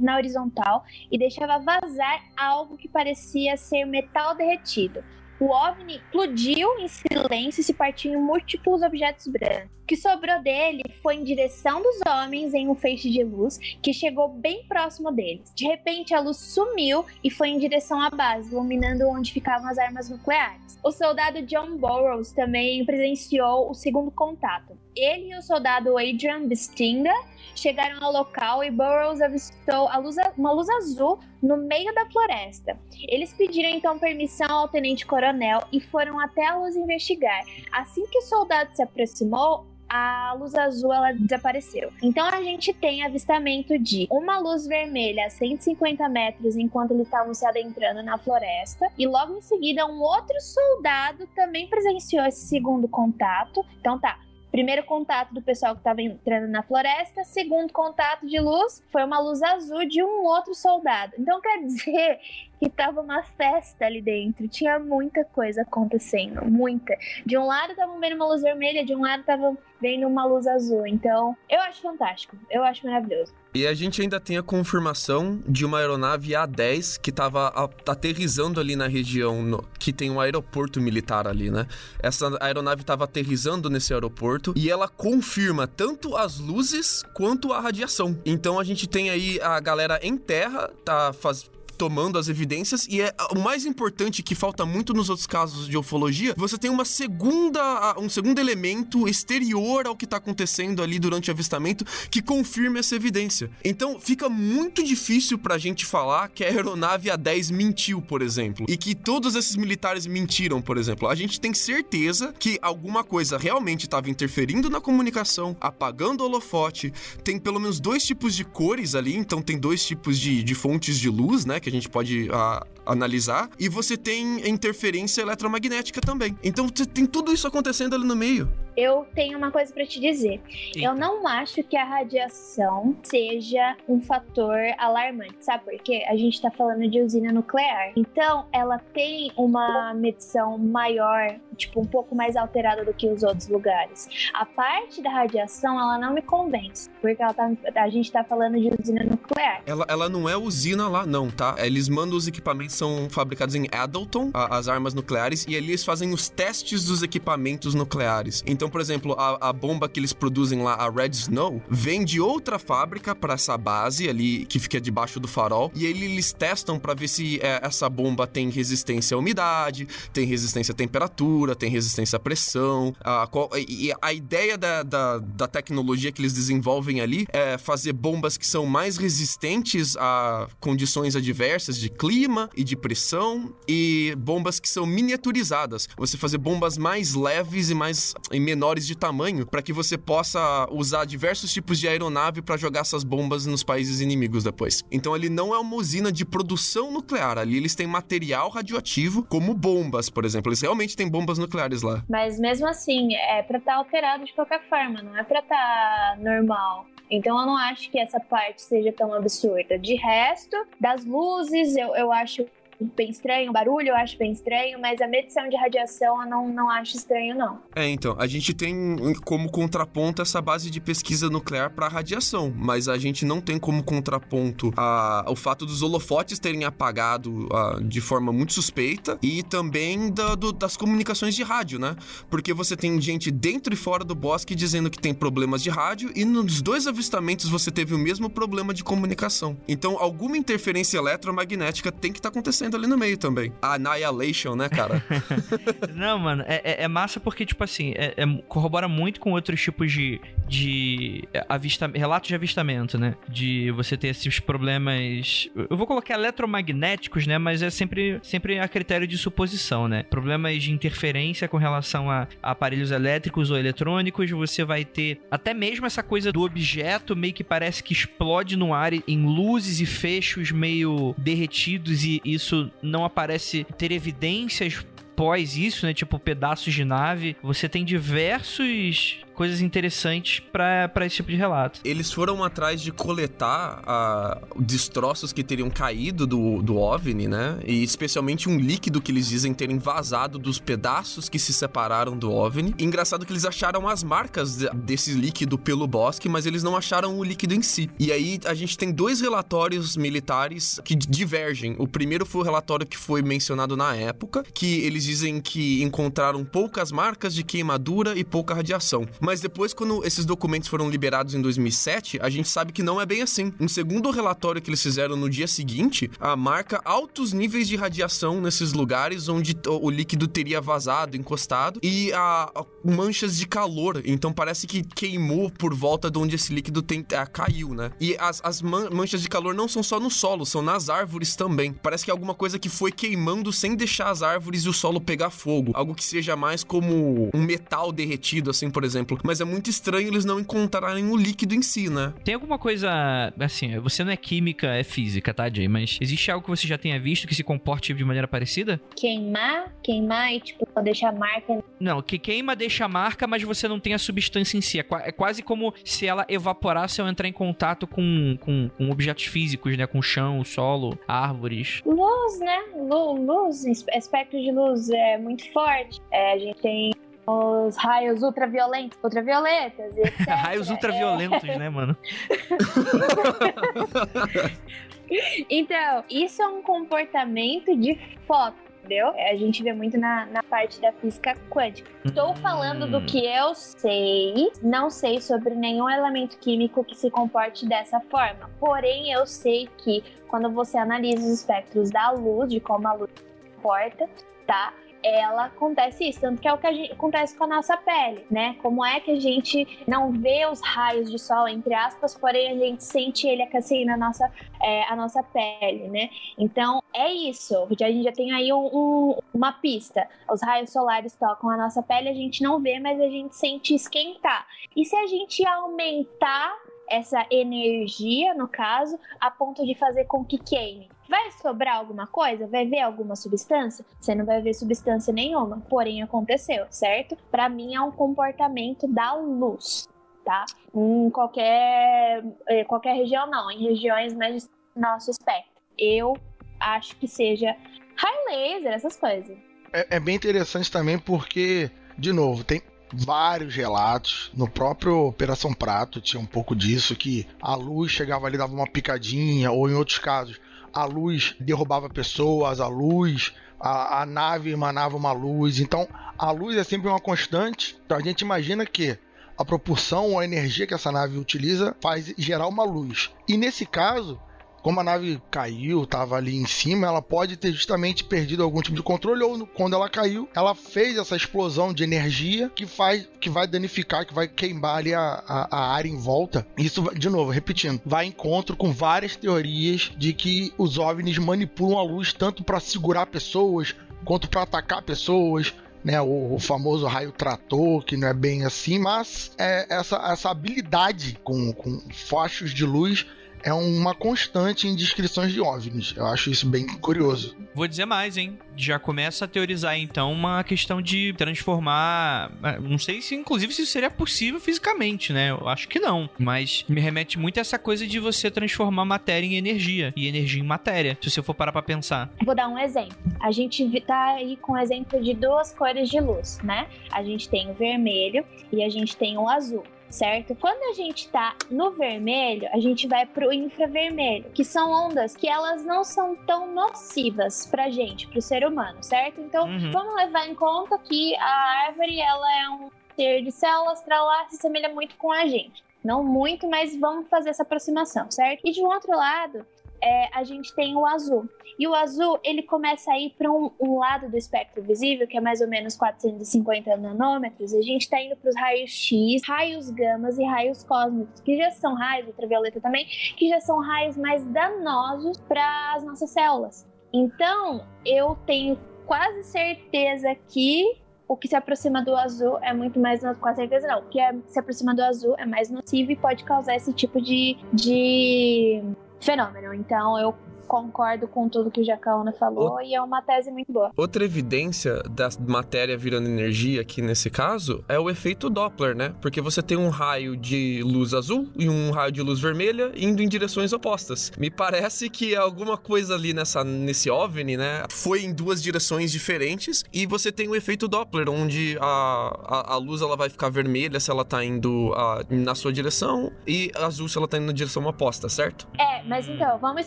[0.00, 5.04] na horizontal e deixava vazar algo que parecia ser metal derretido.
[5.40, 9.70] O OVNI explodiu em silêncio e se partiu em múltiplos objetos brancos.
[9.82, 13.92] O que sobrou dele foi em direção dos homens em um feixe de luz que
[13.92, 15.52] chegou bem próximo deles.
[15.54, 19.78] De repente, a luz sumiu e foi em direção à base, iluminando onde ficavam as
[19.78, 20.78] armas nucleares.
[20.84, 24.76] O soldado John Burroughs também presenciou o segundo contato.
[24.94, 27.14] Ele e o soldado Adrian Bistinga
[27.54, 32.78] chegaram ao local e Burroughs avistou luz- uma luz azul no meio da floresta.
[33.08, 37.42] Eles pediram então permissão ao tenente-coronel e foram até a luz investigar.
[37.72, 41.90] Assim que o soldado se aproximou, a luz azul ela desapareceu.
[42.02, 47.32] Então a gente tem avistamento de uma luz vermelha a 150 metros enquanto eles estavam
[47.32, 52.86] se adentrando na floresta, e logo em seguida um outro soldado também presenciou esse segundo
[52.86, 53.64] contato.
[53.80, 54.18] Então tá.
[54.50, 59.18] Primeiro contato do pessoal que estava entrando na floresta, segundo contato de luz foi uma
[59.20, 61.12] luz azul de um outro soldado.
[61.18, 62.18] Então quer dizer
[62.60, 66.96] que tava uma festa ali dentro, tinha muita coisa acontecendo, muita.
[67.24, 70.46] De um lado estavam vendo uma luz vermelha, de um lado estavam vendo uma luz
[70.46, 70.86] azul.
[70.86, 73.32] Então, eu acho fantástico, eu acho maravilhoso.
[73.54, 78.60] E a gente ainda tem a confirmação de uma aeronave A-10 que tava a- aterrizando
[78.60, 81.66] ali na região, no- que tem um aeroporto militar ali, né?
[82.02, 88.18] Essa aeronave tava aterrizando nesse aeroporto e ela confirma tanto as luzes quanto a radiação.
[88.26, 93.00] Então a gente tem aí a galera em terra, tá faz- tomando as evidências e
[93.00, 96.84] é o mais importante que falta muito nos outros casos de ufologia, você tem uma
[96.84, 102.80] segunda, um segundo elemento exterior ao que tá acontecendo ali durante o avistamento que confirma
[102.80, 103.50] essa evidência.
[103.64, 108.76] Então fica muito difícil pra gente falar que a aeronave A10 mentiu, por exemplo, e
[108.76, 111.08] que todos esses militares mentiram, por exemplo.
[111.08, 116.92] A gente tem certeza que alguma coisa realmente estava interferindo na comunicação, apagando o holofote.
[117.22, 120.98] Tem pelo menos dois tipos de cores ali, então tem dois tipos de, de fontes
[120.98, 123.50] de luz, né, que a gente pode a, analisar.
[123.58, 126.36] E você tem interferência eletromagnética também.
[126.42, 128.50] Então tem tudo isso acontecendo ali no meio.
[128.78, 130.40] Eu tenho uma coisa para te dizer.
[130.48, 130.78] Eita.
[130.78, 136.04] Eu não acho que a radiação seja um fator alarmante, sabe por quê?
[136.08, 137.90] A gente tá falando de usina nuclear.
[137.96, 143.48] Então, ela tem uma medição maior, tipo, um pouco mais alterada do que os outros
[143.48, 144.08] lugares.
[144.32, 148.60] A parte da radiação, ela não me convence, porque ela tá, a gente tá falando
[148.60, 149.60] de usina nuclear.
[149.66, 151.56] Ela, ela não é usina lá, não, tá?
[151.58, 155.84] Eles mandam os equipamentos são fabricados em Adalton, a, as armas nucleares, e ali eles
[155.84, 158.44] fazem os testes dos equipamentos nucleares.
[158.46, 162.20] Então, por exemplo, a, a bomba que eles produzem lá, a Red Snow, vem de
[162.20, 166.94] outra fábrica para essa base ali que fica debaixo do farol, e eles testam para
[166.94, 172.16] ver se é, essa bomba tem resistência à umidade, tem resistência à temperatura, tem resistência
[172.16, 172.94] à pressão.
[173.00, 177.92] A, qual, e a ideia da, da, da tecnologia que eles desenvolvem ali é fazer
[177.92, 184.60] bombas que são mais resistentes a condições adversas de clima e de pressão e bombas
[184.60, 185.88] que são miniaturizadas.
[185.96, 190.66] Você fazer bombas mais leves e mais e menores de tamanho para que você possa
[190.70, 194.82] usar diversos tipos de aeronave para jogar essas bombas nos países inimigos depois.
[194.90, 197.36] Então ele não é uma usina de produção nuclear.
[197.36, 200.48] Ali eles têm material radioativo, como bombas, por exemplo.
[200.50, 202.02] Eles realmente têm bombas nucleares lá.
[202.08, 205.56] Mas mesmo assim, é para estar tá alterado de qualquer forma, não é para estar
[205.56, 206.86] tá normal.
[207.10, 209.78] Então eu não acho que essa parte seja tão absurda.
[209.78, 212.46] De resto, das luzes, eu, eu acho
[212.80, 216.48] bem estranho, o barulho eu acho bem estranho, mas a medição de radiação eu não,
[216.48, 217.60] não acho estranho, não.
[217.74, 222.88] É, então, a gente tem como contraponto essa base de pesquisa nuclear para radiação, mas
[222.88, 228.00] a gente não tem como contraponto a, o fato dos holofotes terem apagado a, de
[228.00, 231.96] forma muito suspeita e também da, do, das comunicações de rádio, né?
[232.30, 236.12] Porque você tem gente dentro e fora do bosque dizendo que tem problemas de rádio
[236.14, 239.56] e nos dois avistamentos você teve o mesmo problema de comunicação.
[239.66, 243.52] Então, alguma interferência eletromagnética tem que estar tá acontecendo ali no meio também.
[243.62, 245.02] Annihilation, né, cara?
[245.94, 249.60] Não, mano, é, é, é, massa porque, tipo assim, é, é, corrobora muito com outros
[249.60, 253.14] tipos de, de avista, relatos de avistamento, né?
[253.28, 255.48] De você ter esses problemas.
[255.70, 257.38] Eu vou colocar eletromagnéticos, né?
[257.38, 260.02] Mas é sempre, sempre a critério de suposição, né?
[260.02, 265.54] Problemas de interferência com relação a, a aparelhos elétricos ou eletrônicos, você vai ter até
[265.54, 269.86] mesmo essa coisa do objeto meio que parece que explode no ar em luzes e
[269.86, 274.84] fechos meio derretidos e isso não aparece ter evidências
[275.16, 275.92] pós isso, né?
[275.92, 277.36] Tipo pedaços de nave.
[277.42, 281.78] Você tem diversos coisas interessantes para esse tipo de relato.
[281.84, 287.60] Eles foram atrás de coletar uh, destroços que teriam caído do, do OVNI, né?
[287.64, 292.32] E especialmente um líquido que eles dizem terem vazado dos pedaços que se separaram do
[292.32, 292.74] OVNI.
[292.80, 297.16] Engraçado que eles acharam as marcas de, desse líquido pelo bosque, mas eles não acharam
[297.16, 297.88] o líquido em si.
[297.96, 301.76] E aí a gente tem dois relatórios militares que divergem.
[301.78, 306.44] O primeiro foi o relatório que foi mencionado na época, que eles dizem que encontraram
[306.44, 309.06] poucas marcas de queimadura e pouca radiação.
[309.28, 313.04] Mas depois, quando esses documentos foram liberados em 2007, a gente sabe que não é
[313.04, 313.52] bem assim.
[313.60, 318.40] Um segundo relatório que eles fizeram no dia seguinte, a marca altos níveis de radiação
[318.40, 324.00] nesses lugares onde o líquido teria vazado, encostado, e a, a manchas de calor.
[324.02, 327.90] Então parece que queimou por volta de onde esse líquido tem, a, caiu, né?
[328.00, 331.36] E as, as man, manchas de calor não são só no solo, são nas árvores
[331.36, 331.74] também.
[331.74, 335.02] Parece que é alguma coisa que foi queimando sem deixar as árvores e o solo
[335.02, 335.72] pegar fogo.
[335.74, 340.08] Algo que seja mais como um metal derretido, assim, por exemplo mas é muito estranho
[340.08, 342.12] eles não encontrarem o líquido em si, né?
[342.24, 345.68] Tem alguma coisa, assim, você não é química, é física, tá, Jay?
[345.68, 348.80] Mas existe algo que você já tenha visto que se comporte de maneira parecida?
[348.96, 351.62] Queimar, queimar e, tipo, deixar marca.
[351.80, 354.78] Não, que queima deixa marca, mas você não tem a substância em si.
[354.78, 359.24] É, é quase como se ela evaporasse ao entrar em contato com, com, com objetos
[359.24, 359.86] físicos, né?
[359.86, 361.82] Com chão, solo, árvores.
[361.84, 362.58] Luz, né?
[362.76, 366.00] Luz, espectro de luz é muito forte.
[366.10, 366.92] É, a gente tem
[367.30, 370.28] os raios ultraviolentos, ultravioletas e etc.
[370.28, 371.96] raios ultraviolentos, né, mano?
[375.50, 379.08] então, isso é um comportamento de foto entendeu?
[379.08, 381.90] A gente vê muito na, na parte da física quântica.
[382.02, 387.68] Estou falando do que eu sei, não sei sobre nenhum elemento químico que se comporte
[387.68, 388.48] dessa forma.
[388.58, 393.10] Porém, eu sei que quando você analisa os espectros da luz, de como a luz
[393.14, 394.08] se comporta,
[394.46, 394.72] tá?
[395.02, 398.56] Ela acontece isso, tanto que é o que gente, acontece com a nossa pele, né?
[398.62, 402.56] Como é que a gente não vê os raios de sol, entre aspas, porém a
[402.56, 404.30] gente sente ele aquecendo a nossa,
[404.60, 406.10] é, a nossa pele, né?
[406.36, 410.08] Então é isso, a gente já tem aí um, um, uma pista.
[410.30, 413.74] Os raios solares tocam a nossa pele, a gente não vê, mas a gente sente
[413.74, 414.46] esquentar.
[414.74, 416.56] E se a gente aumentar
[416.90, 420.88] essa energia, no caso, a ponto de fazer com que queime.
[421.08, 422.46] Vai sobrar alguma coisa?
[422.46, 423.84] Vai ver alguma substância?
[423.98, 427.16] Você não vai ver substância nenhuma, porém aconteceu, certo?
[427.30, 429.88] Para mim é um comportamento da luz,
[430.24, 430.44] tá?
[430.74, 435.62] Em qualquer, eh, qualquer região, não, em regiões mais nosso espectro.
[435.78, 436.14] Eu
[436.60, 437.56] acho que seja
[437.96, 439.36] high laser, essas coisas.
[439.72, 444.30] É, é bem interessante também porque, de novo, tem vários relatos.
[444.34, 448.66] No próprio Operação Prato tinha um pouco disso, que a luz chegava ali, dava uma
[448.66, 450.40] picadinha, ou em outros casos,
[450.72, 455.58] a luz derrubava pessoas, a luz, a, a nave emanava uma luz.
[455.58, 457.78] Então, a luz é sempre uma constante.
[457.84, 458.98] Então, a gente imagina que
[459.36, 463.10] a propulsão ou a energia que essa nave utiliza faz gerar uma luz.
[463.28, 464.20] E nesse caso,
[464.68, 468.76] como a nave caiu, estava ali em cima, ela pode ter justamente perdido algum tipo
[468.76, 473.30] de controle ou quando ela caiu, ela fez essa explosão de energia que faz, que
[473.30, 476.46] vai danificar, que vai queimar ali a, a, a área em volta.
[476.54, 481.78] Isso, de novo, repetindo, vai em encontro com várias teorias de que os OVNIs manipulam
[481.78, 485.54] a luz tanto para segurar pessoas quanto para atacar pessoas.
[485.82, 490.28] Né, o, o, famoso raio trator, que não é bem assim, mas é essa, essa
[490.28, 493.06] habilidade com, com fachos de luz
[493.42, 495.94] é uma constante em descrições de OVNIs.
[495.96, 497.36] Eu acho isso bem curioso.
[497.54, 498.38] Vou dizer mais, hein?
[498.56, 502.32] Já começa a teorizar então uma questão de transformar.
[502.42, 505.30] É, não sei se, inclusive, se isso seria possível fisicamente, né?
[505.30, 506.08] Eu acho que não.
[506.18, 510.42] Mas me remete muito a essa coisa de você transformar matéria em energia e energia
[510.42, 512.10] em matéria, se você for parar pra pensar.
[512.24, 512.96] Vou dar um exemplo.
[513.20, 516.68] A gente tá aí com o exemplo de duas cores de luz, né?
[516.90, 520.34] A gente tem o vermelho e a gente tem o azul certo?
[520.34, 525.16] Quando a gente está no vermelho, a gente vai para o infravermelho, que são ondas
[525.16, 529.20] que elas não são tão nocivas para gente, para o ser humano, certo?
[529.20, 529.70] Então, uhum.
[529.70, 534.36] vamos levar em conta que a árvore ela é um ser de células lá se
[534.36, 535.62] assemelha muito com a gente.
[535.84, 538.40] Não muito, mas vamos fazer essa aproximação, certo?
[538.44, 539.46] E de um outro lado,
[539.82, 541.28] é, a gente tem o azul.
[541.58, 545.16] E o azul, ele começa a ir para um, um, lado do espectro visível, que
[545.16, 547.52] é mais ou menos 450 nanômetros.
[547.52, 551.50] A gente está indo para os raios X, raios gamas e raios cósmicos, que já
[551.50, 556.66] são raios, ultravioleta também, que já são raios mais danosos para as nossas células.
[556.92, 563.00] Então, eu tenho quase certeza que o que se aproxima do azul é muito mais,
[563.00, 566.22] com certeza não, o que é, se aproxima do azul é mais nocivo e pode
[566.22, 568.62] causar esse tipo de, de
[569.00, 569.54] fenômeno.
[569.54, 570.14] Então eu
[570.48, 572.60] concordo com tudo que o Jacaona falou o...
[572.62, 573.70] e é uma tese muito boa.
[573.76, 578.94] Outra evidência da matéria virando energia aqui nesse caso é o efeito Doppler, né?
[579.00, 583.02] Porque você tem um raio de luz azul e um raio de luz vermelha indo
[583.02, 584.10] em direções opostas.
[584.18, 589.64] Me parece que alguma coisa ali nessa, nesse OVNI, né, foi em duas direções diferentes
[589.72, 593.78] e você tem o efeito Doppler, onde a, a, a luz ela vai ficar vermelha
[593.78, 597.32] se ela tá indo a, na sua direção e azul se ela tá indo na
[597.32, 598.48] direção oposta, certo?
[598.58, 599.66] É, mas então, vamos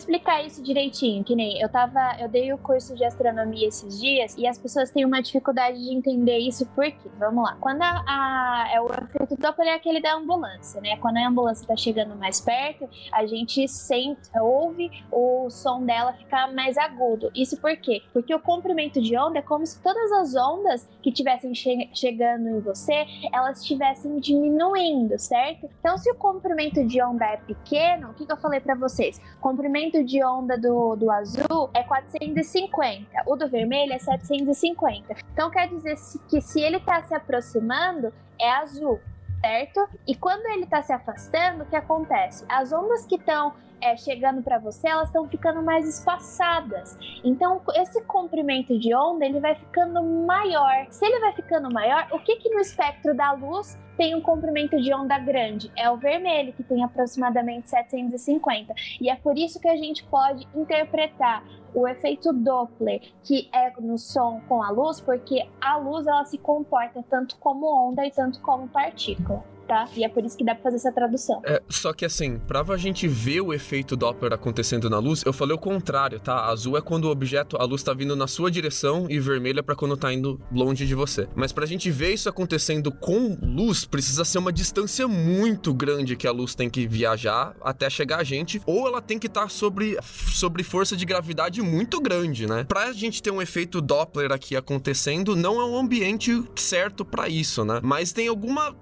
[0.00, 4.00] explicar isso de direitinho, que nem eu tava, eu dei o curso de astronomia esses
[4.00, 7.10] dias e as pessoas têm uma dificuldade de entender isso por quê?
[7.18, 7.56] Vamos lá.
[7.60, 10.96] Quando a, a é o efeito Doppler é aquele da ambulância, né?
[10.96, 16.52] Quando a ambulância tá chegando mais perto, a gente sente, ouve o som dela ficar
[16.52, 17.30] mais agudo.
[17.34, 18.02] Isso por quê?
[18.12, 22.48] Porque o comprimento de onda é como se todas as ondas que estivessem che chegando
[22.48, 25.68] em você, elas estivessem diminuindo, certo?
[25.80, 29.20] Então, se o comprimento de onda é pequeno, o que, que eu falei para vocês?
[29.42, 35.16] comprimento de onda do, do azul é 450, o do vermelho é 750.
[35.32, 35.96] Então quer dizer
[36.30, 39.00] que se ele está se aproximando, é azul,
[39.40, 39.88] certo?
[40.06, 42.44] E quando ele está se afastando, o que acontece?
[42.48, 46.96] As ondas que estão é, chegando para você, elas estão ficando mais espaçadas.
[47.24, 50.86] Então, esse comprimento de onda ele vai ficando maior.
[50.90, 54.80] Se ele vai ficando maior, o que que no espectro da luz tem um comprimento
[54.80, 55.70] de onda grande?
[55.76, 58.74] É o vermelho, que tem aproximadamente 750.
[59.00, 63.98] E é por isso que a gente pode interpretar o efeito Doppler, que é no
[63.98, 68.40] som com a luz, porque a luz ela se comporta tanto como onda e tanto
[68.40, 69.42] como partícula
[69.72, 69.88] tá?
[69.96, 71.40] E é por isso que dá pra fazer essa tradução.
[71.46, 75.54] É, só que assim, pra gente ver o efeito Doppler acontecendo na luz, eu falei
[75.54, 76.44] o contrário, tá?
[76.44, 79.62] Azul é quando o objeto, a luz tá vindo na sua direção e vermelho é
[79.62, 81.26] pra quando tá indo longe de você.
[81.34, 86.26] Mas pra gente ver isso acontecendo com luz, precisa ser uma distância muito grande que
[86.26, 89.48] a luz tem que viajar até chegar a gente, ou ela tem que estar tá
[89.48, 92.64] sobre, sobre força de gravidade muito grande, né?
[92.64, 97.64] Pra gente ter um efeito Doppler aqui acontecendo, não é um ambiente certo para isso,
[97.64, 97.80] né?
[97.82, 98.74] Mas tem alguma,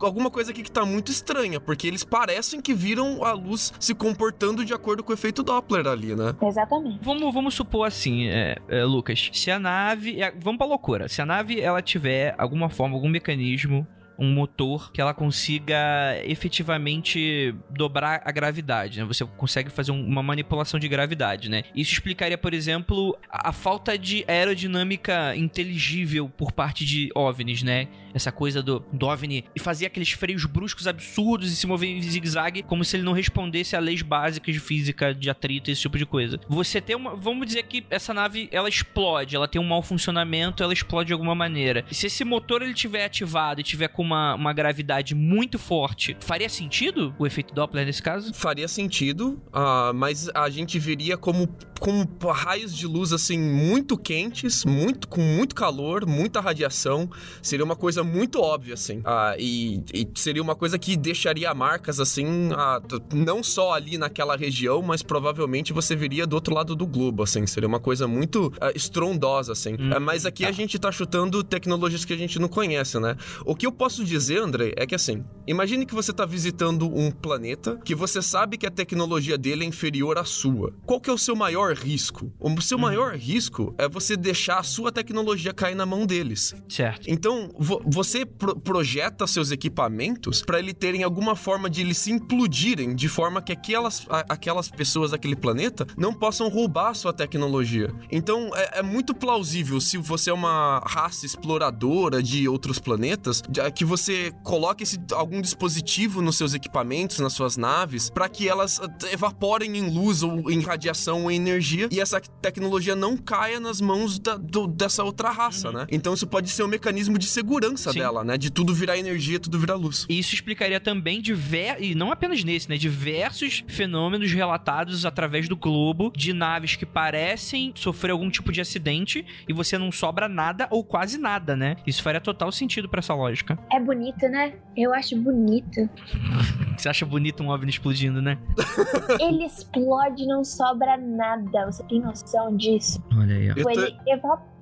[0.00, 3.94] alguma coisa aqui que tá muito estranha, porque eles parecem que viram a luz se
[3.94, 6.34] comportando de acordo com o efeito Doppler ali, né?
[6.42, 6.98] Exatamente.
[7.02, 10.20] Vamos, vamos supor assim, é, é, Lucas, se a nave.
[10.20, 11.08] É, vamos pra loucura.
[11.08, 13.86] Se a nave ela tiver alguma forma, algum mecanismo
[14.18, 15.76] um motor que ela consiga
[16.24, 19.04] efetivamente dobrar a gravidade, né?
[19.06, 21.64] Você consegue fazer um, uma manipulação de gravidade, né?
[21.74, 27.88] Isso explicaria, por exemplo, a, a, falta de aerodinâmica inteligível por parte de OVNIs, né?
[28.14, 32.00] Essa coisa do, do OVNI e fazia aqueles freios bruscos absurdos e se mover em
[32.00, 35.98] zigue-zague como se ele não respondesse a leis básicas de física, de atrito, esse tipo
[35.98, 36.38] de coisa.
[36.48, 37.14] Você tem uma...
[37.16, 41.12] Vamos dizer que essa nave, ela explode, ela tem um mau funcionamento, ela explode de
[41.12, 41.84] alguma maneira.
[41.90, 46.16] E se esse motor ele tiver ativado e tiver com uma, uma gravidade muito forte,
[46.20, 48.32] faria sentido o efeito Doppler nesse caso?
[48.32, 51.48] Faria sentido, uh, mas a gente veria como,
[51.80, 57.10] como raios de luz assim muito quentes, muito com muito calor, muita radiação.
[57.42, 58.98] Seria uma coisa muito óbvia assim.
[58.98, 64.36] Uh, e, e, seria uma coisa que deixaria marcas assim, uh, não só ali naquela
[64.36, 67.46] região, mas provavelmente você veria do outro lado do globo, assim.
[67.46, 69.74] Seria uma coisa muito estrondosa assim.
[69.74, 70.48] Hum, mas aqui tá.
[70.48, 73.16] a gente tá chutando tecnologias que a gente não conhece, né?
[73.44, 77.10] O que eu posso dizer, André, é que assim, imagine que você está visitando um
[77.10, 80.72] planeta que você sabe que a tecnologia dele é inferior à sua.
[80.86, 82.32] Qual que é o seu maior risco?
[82.38, 82.82] O seu uhum.
[82.82, 86.54] maior risco é você deixar a sua tecnologia cair na mão deles.
[86.68, 87.06] Certo.
[87.08, 87.50] Então,
[87.94, 93.08] você pro projeta seus equipamentos para ele terem alguma forma de eles se implodirem de
[93.08, 97.94] forma que aquelas, aquelas pessoas daquele planeta não possam roubar a sua tecnologia.
[98.10, 103.40] Então, é, é muito plausível se você é uma raça exploradora de outros planetas,
[103.74, 108.48] que que você coloque esse, algum dispositivo nos seus equipamentos, nas suas naves, para que
[108.48, 113.16] elas eh, evaporem em luz ou em radiação ou em energia e essa tecnologia não
[113.16, 115.74] caia nas mãos da, do, dessa outra raça, uhum.
[115.74, 115.86] né?
[115.90, 117.98] Então isso pode ser um mecanismo de segurança Sim.
[118.00, 118.36] dela, né?
[118.36, 120.06] De tudo virar energia, tudo virar luz.
[120.08, 121.82] E isso explicaria também diver...
[121.82, 122.76] e não apenas nesse, né?
[122.76, 129.24] Diversos fenômenos relatados através do globo de naves que parecem sofrer algum tipo de acidente
[129.48, 131.76] e você não sobra nada ou quase nada, né?
[131.86, 133.58] Isso faria total sentido para essa lógica.
[133.72, 134.54] É bonito, né?
[134.76, 135.88] Eu acho bonito.
[136.76, 138.36] Você acha bonito um OVNI explodindo, né?
[139.20, 141.66] Ele explode, não sobra nada.
[141.66, 143.02] Você tem noção disso?
[143.16, 143.70] Olha aí, ó.
[143.70, 144.53] Ele evapora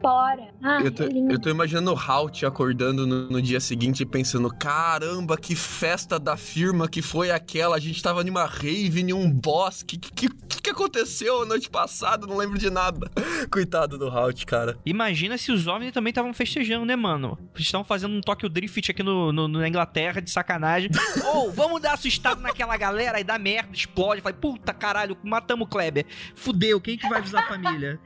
[0.62, 1.32] Ah, eu, tô, ele...
[1.32, 6.18] eu tô imaginando o Halt acordando no, no, dia seguinte e pensando: caramba, que festa
[6.18, 7.76] da firma que foi aquela.
[7.76, 9.82] A gente tava numa rave, em um boss.
[9.82, 12.26] Que, que, que, que aconteceu a noite passada?
[12.26, 13.10] Não lembro de nada.
[13.50, 14.76] Coitado do Halt, cara.
[14.84, 17.38] Imagina se os homens também estavam festejando, né, mano?
[17.56, 20.90] Estão fazendo um Tokyo Drift aqui no, no, na Inglaterra de sacanagem.
[21.24, 24.20] Ou, oh, vamos dar assustado naquela galera e dá merda, explode.
[24.20, 26.06] Fala, puta caralho, matamos o Kleber.
[26.34, 28.00] Fudeu, quem que vai avisar a família?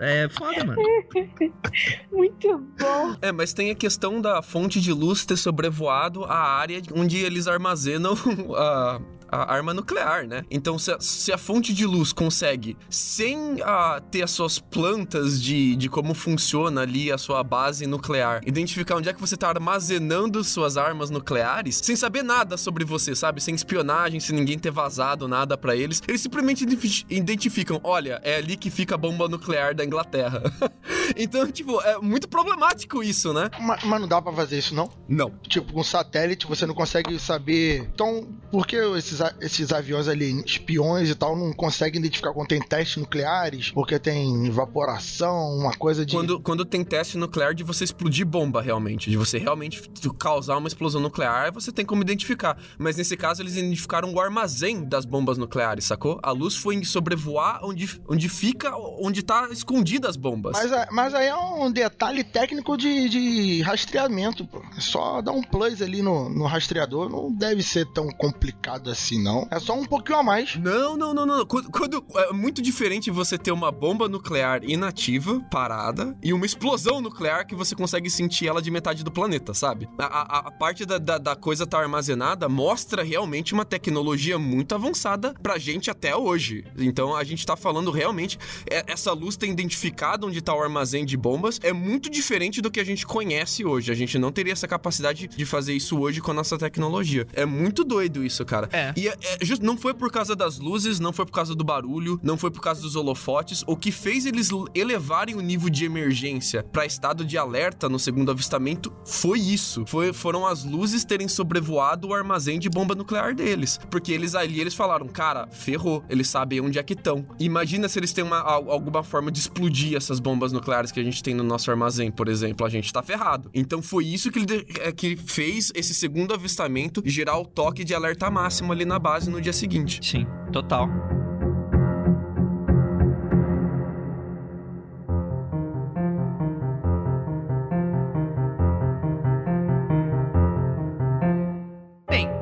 [0.00, 0.80] É foda, mano.
[2.10, 3.16] Muito bom.
[3.20, 7.46] É, mas tem a questão da fonte de luz ter sobrevoado a área onde eles
[7.46, 8.14] armazenam
[8.56, 9.00] a
[9.32, 10.44] a arma nuclear, né?
[10.50, 15.42] Então, se a, se a fonte de luz consegue, sem a, ter as suas plantas
[15.42, 19.48] de, de como funciona ali a sua base nuclear, identificar onde é que você tá
[19.48, 23.40] armazenando suas armas nucleares, sem saber nada sobre você, sabe?
[23.40, 26.66] Sem espionagem, sem ninguém ter vazado nada para eles, eles simplesmente
[27.08, 30.42] identificam: olha, é ali que fica a bomba nuclear da Inglaterra.
[31.16, 33.50] então, tipo, é muito problemático isso, né?
[33.60, 34.90] Mas, mas não dá para fazer isso, não?
[35.08, 35.30] Não.
[35.48, 37.88] Tipo, com satélite você não consegue saber.
[37.94, 42.60] Então, por que esses esses aviões ali, espiões e tal, não conseguem identificar quando tem
[42.60, 46.14] testes nucleares, porque tem evaporação, uma coisa de.
[46.14, 49.82] Quando, quando tem teste nuclear de você explodir bomba, realmente, de você realmente
[50.18, 52.56] causar uma explosão nuclear, você tem como identificar.
[52.78, 56.18] Mas nesse caso, eles identificaram o armazém das bombas nucleares, sacou?
[56.22, 60.52] A luz foi em sobrevoar onde, onde fica, onde tá escondida as bombas.
[60.52, 64.62] Mas, mas aí é um detalhe técnico de, de rastreamento, pô.
[64.76, 69.22] É só dar um plus ali no, no rastreador, não deve ser tão complicado assim
[69.22, 69.46] não.
[69.50, 70.56] É só um pouquinho a mais.
[70.56, 71.46] Não, não, não, não.
[71.46, 77.00] Quando, quando, é muito diferente você ter uma bomba nuclear inativa, parada, e uma explosão
[77.00, 79.88] nuclear que você consegue sentir ela de metade do planeta, sabe?
[79.98, 84.74] A, a, a parte da, da, da, coisa tá armazenada mostra realmente uma tecnologia muito
[84.74, 86.64] avançada pra gente até hoje.
[86.78, 88.38] Então a gente tá falando realmente.
[88.70, 92.70] É, essa luz tem identificado onde tá o armazém de bombas é muito diferente do
[92.70, 93.92] que a gente conhece hoje.
[93.92, 97.26] A gente não teria essa capacidade de fazer isso hoje com a nossa tecnologia.
[97.32, 98.68] É muito doido isso, cara.
[98.72, 98.92] É.
[98.96, 101.62] E é, é just, não foi por causa das luzes, não foi por causa do
[101.62, 103.62] barulho, não foi por causa dos holofotes.
[103.66, 108.32] O que fez eles elevarem o nível de emergência para estado de alerta no segundo
[108.32, 109.84] avistamento foi isso.
[109.86, 113.78] Foi, foram as luzes terem sobrevoado o armazém de bomba nuclear deles.
[113.88, 116.02] Porque eles ali, eles falaram, cara, ferrou.
[116.08, 117.24] Eles sabem onde é que estão.
[117.38, 121.22] Imagina se eles têm uma, alguma forma de explodir essas bombas nucleares que a gente
[121.22, 122.66] tem no nosso armazém, por exemplo.
[122.66, 123.50] A gente tá ferrado.
[123.52, 127.94] Então foi isso que, ele, é, que fez esse segundo avistamento gerar o toque de
[127.94, 130.00] alerta máximo ali na base no dia seguinte.
[130.02, 130.88] Sim, total.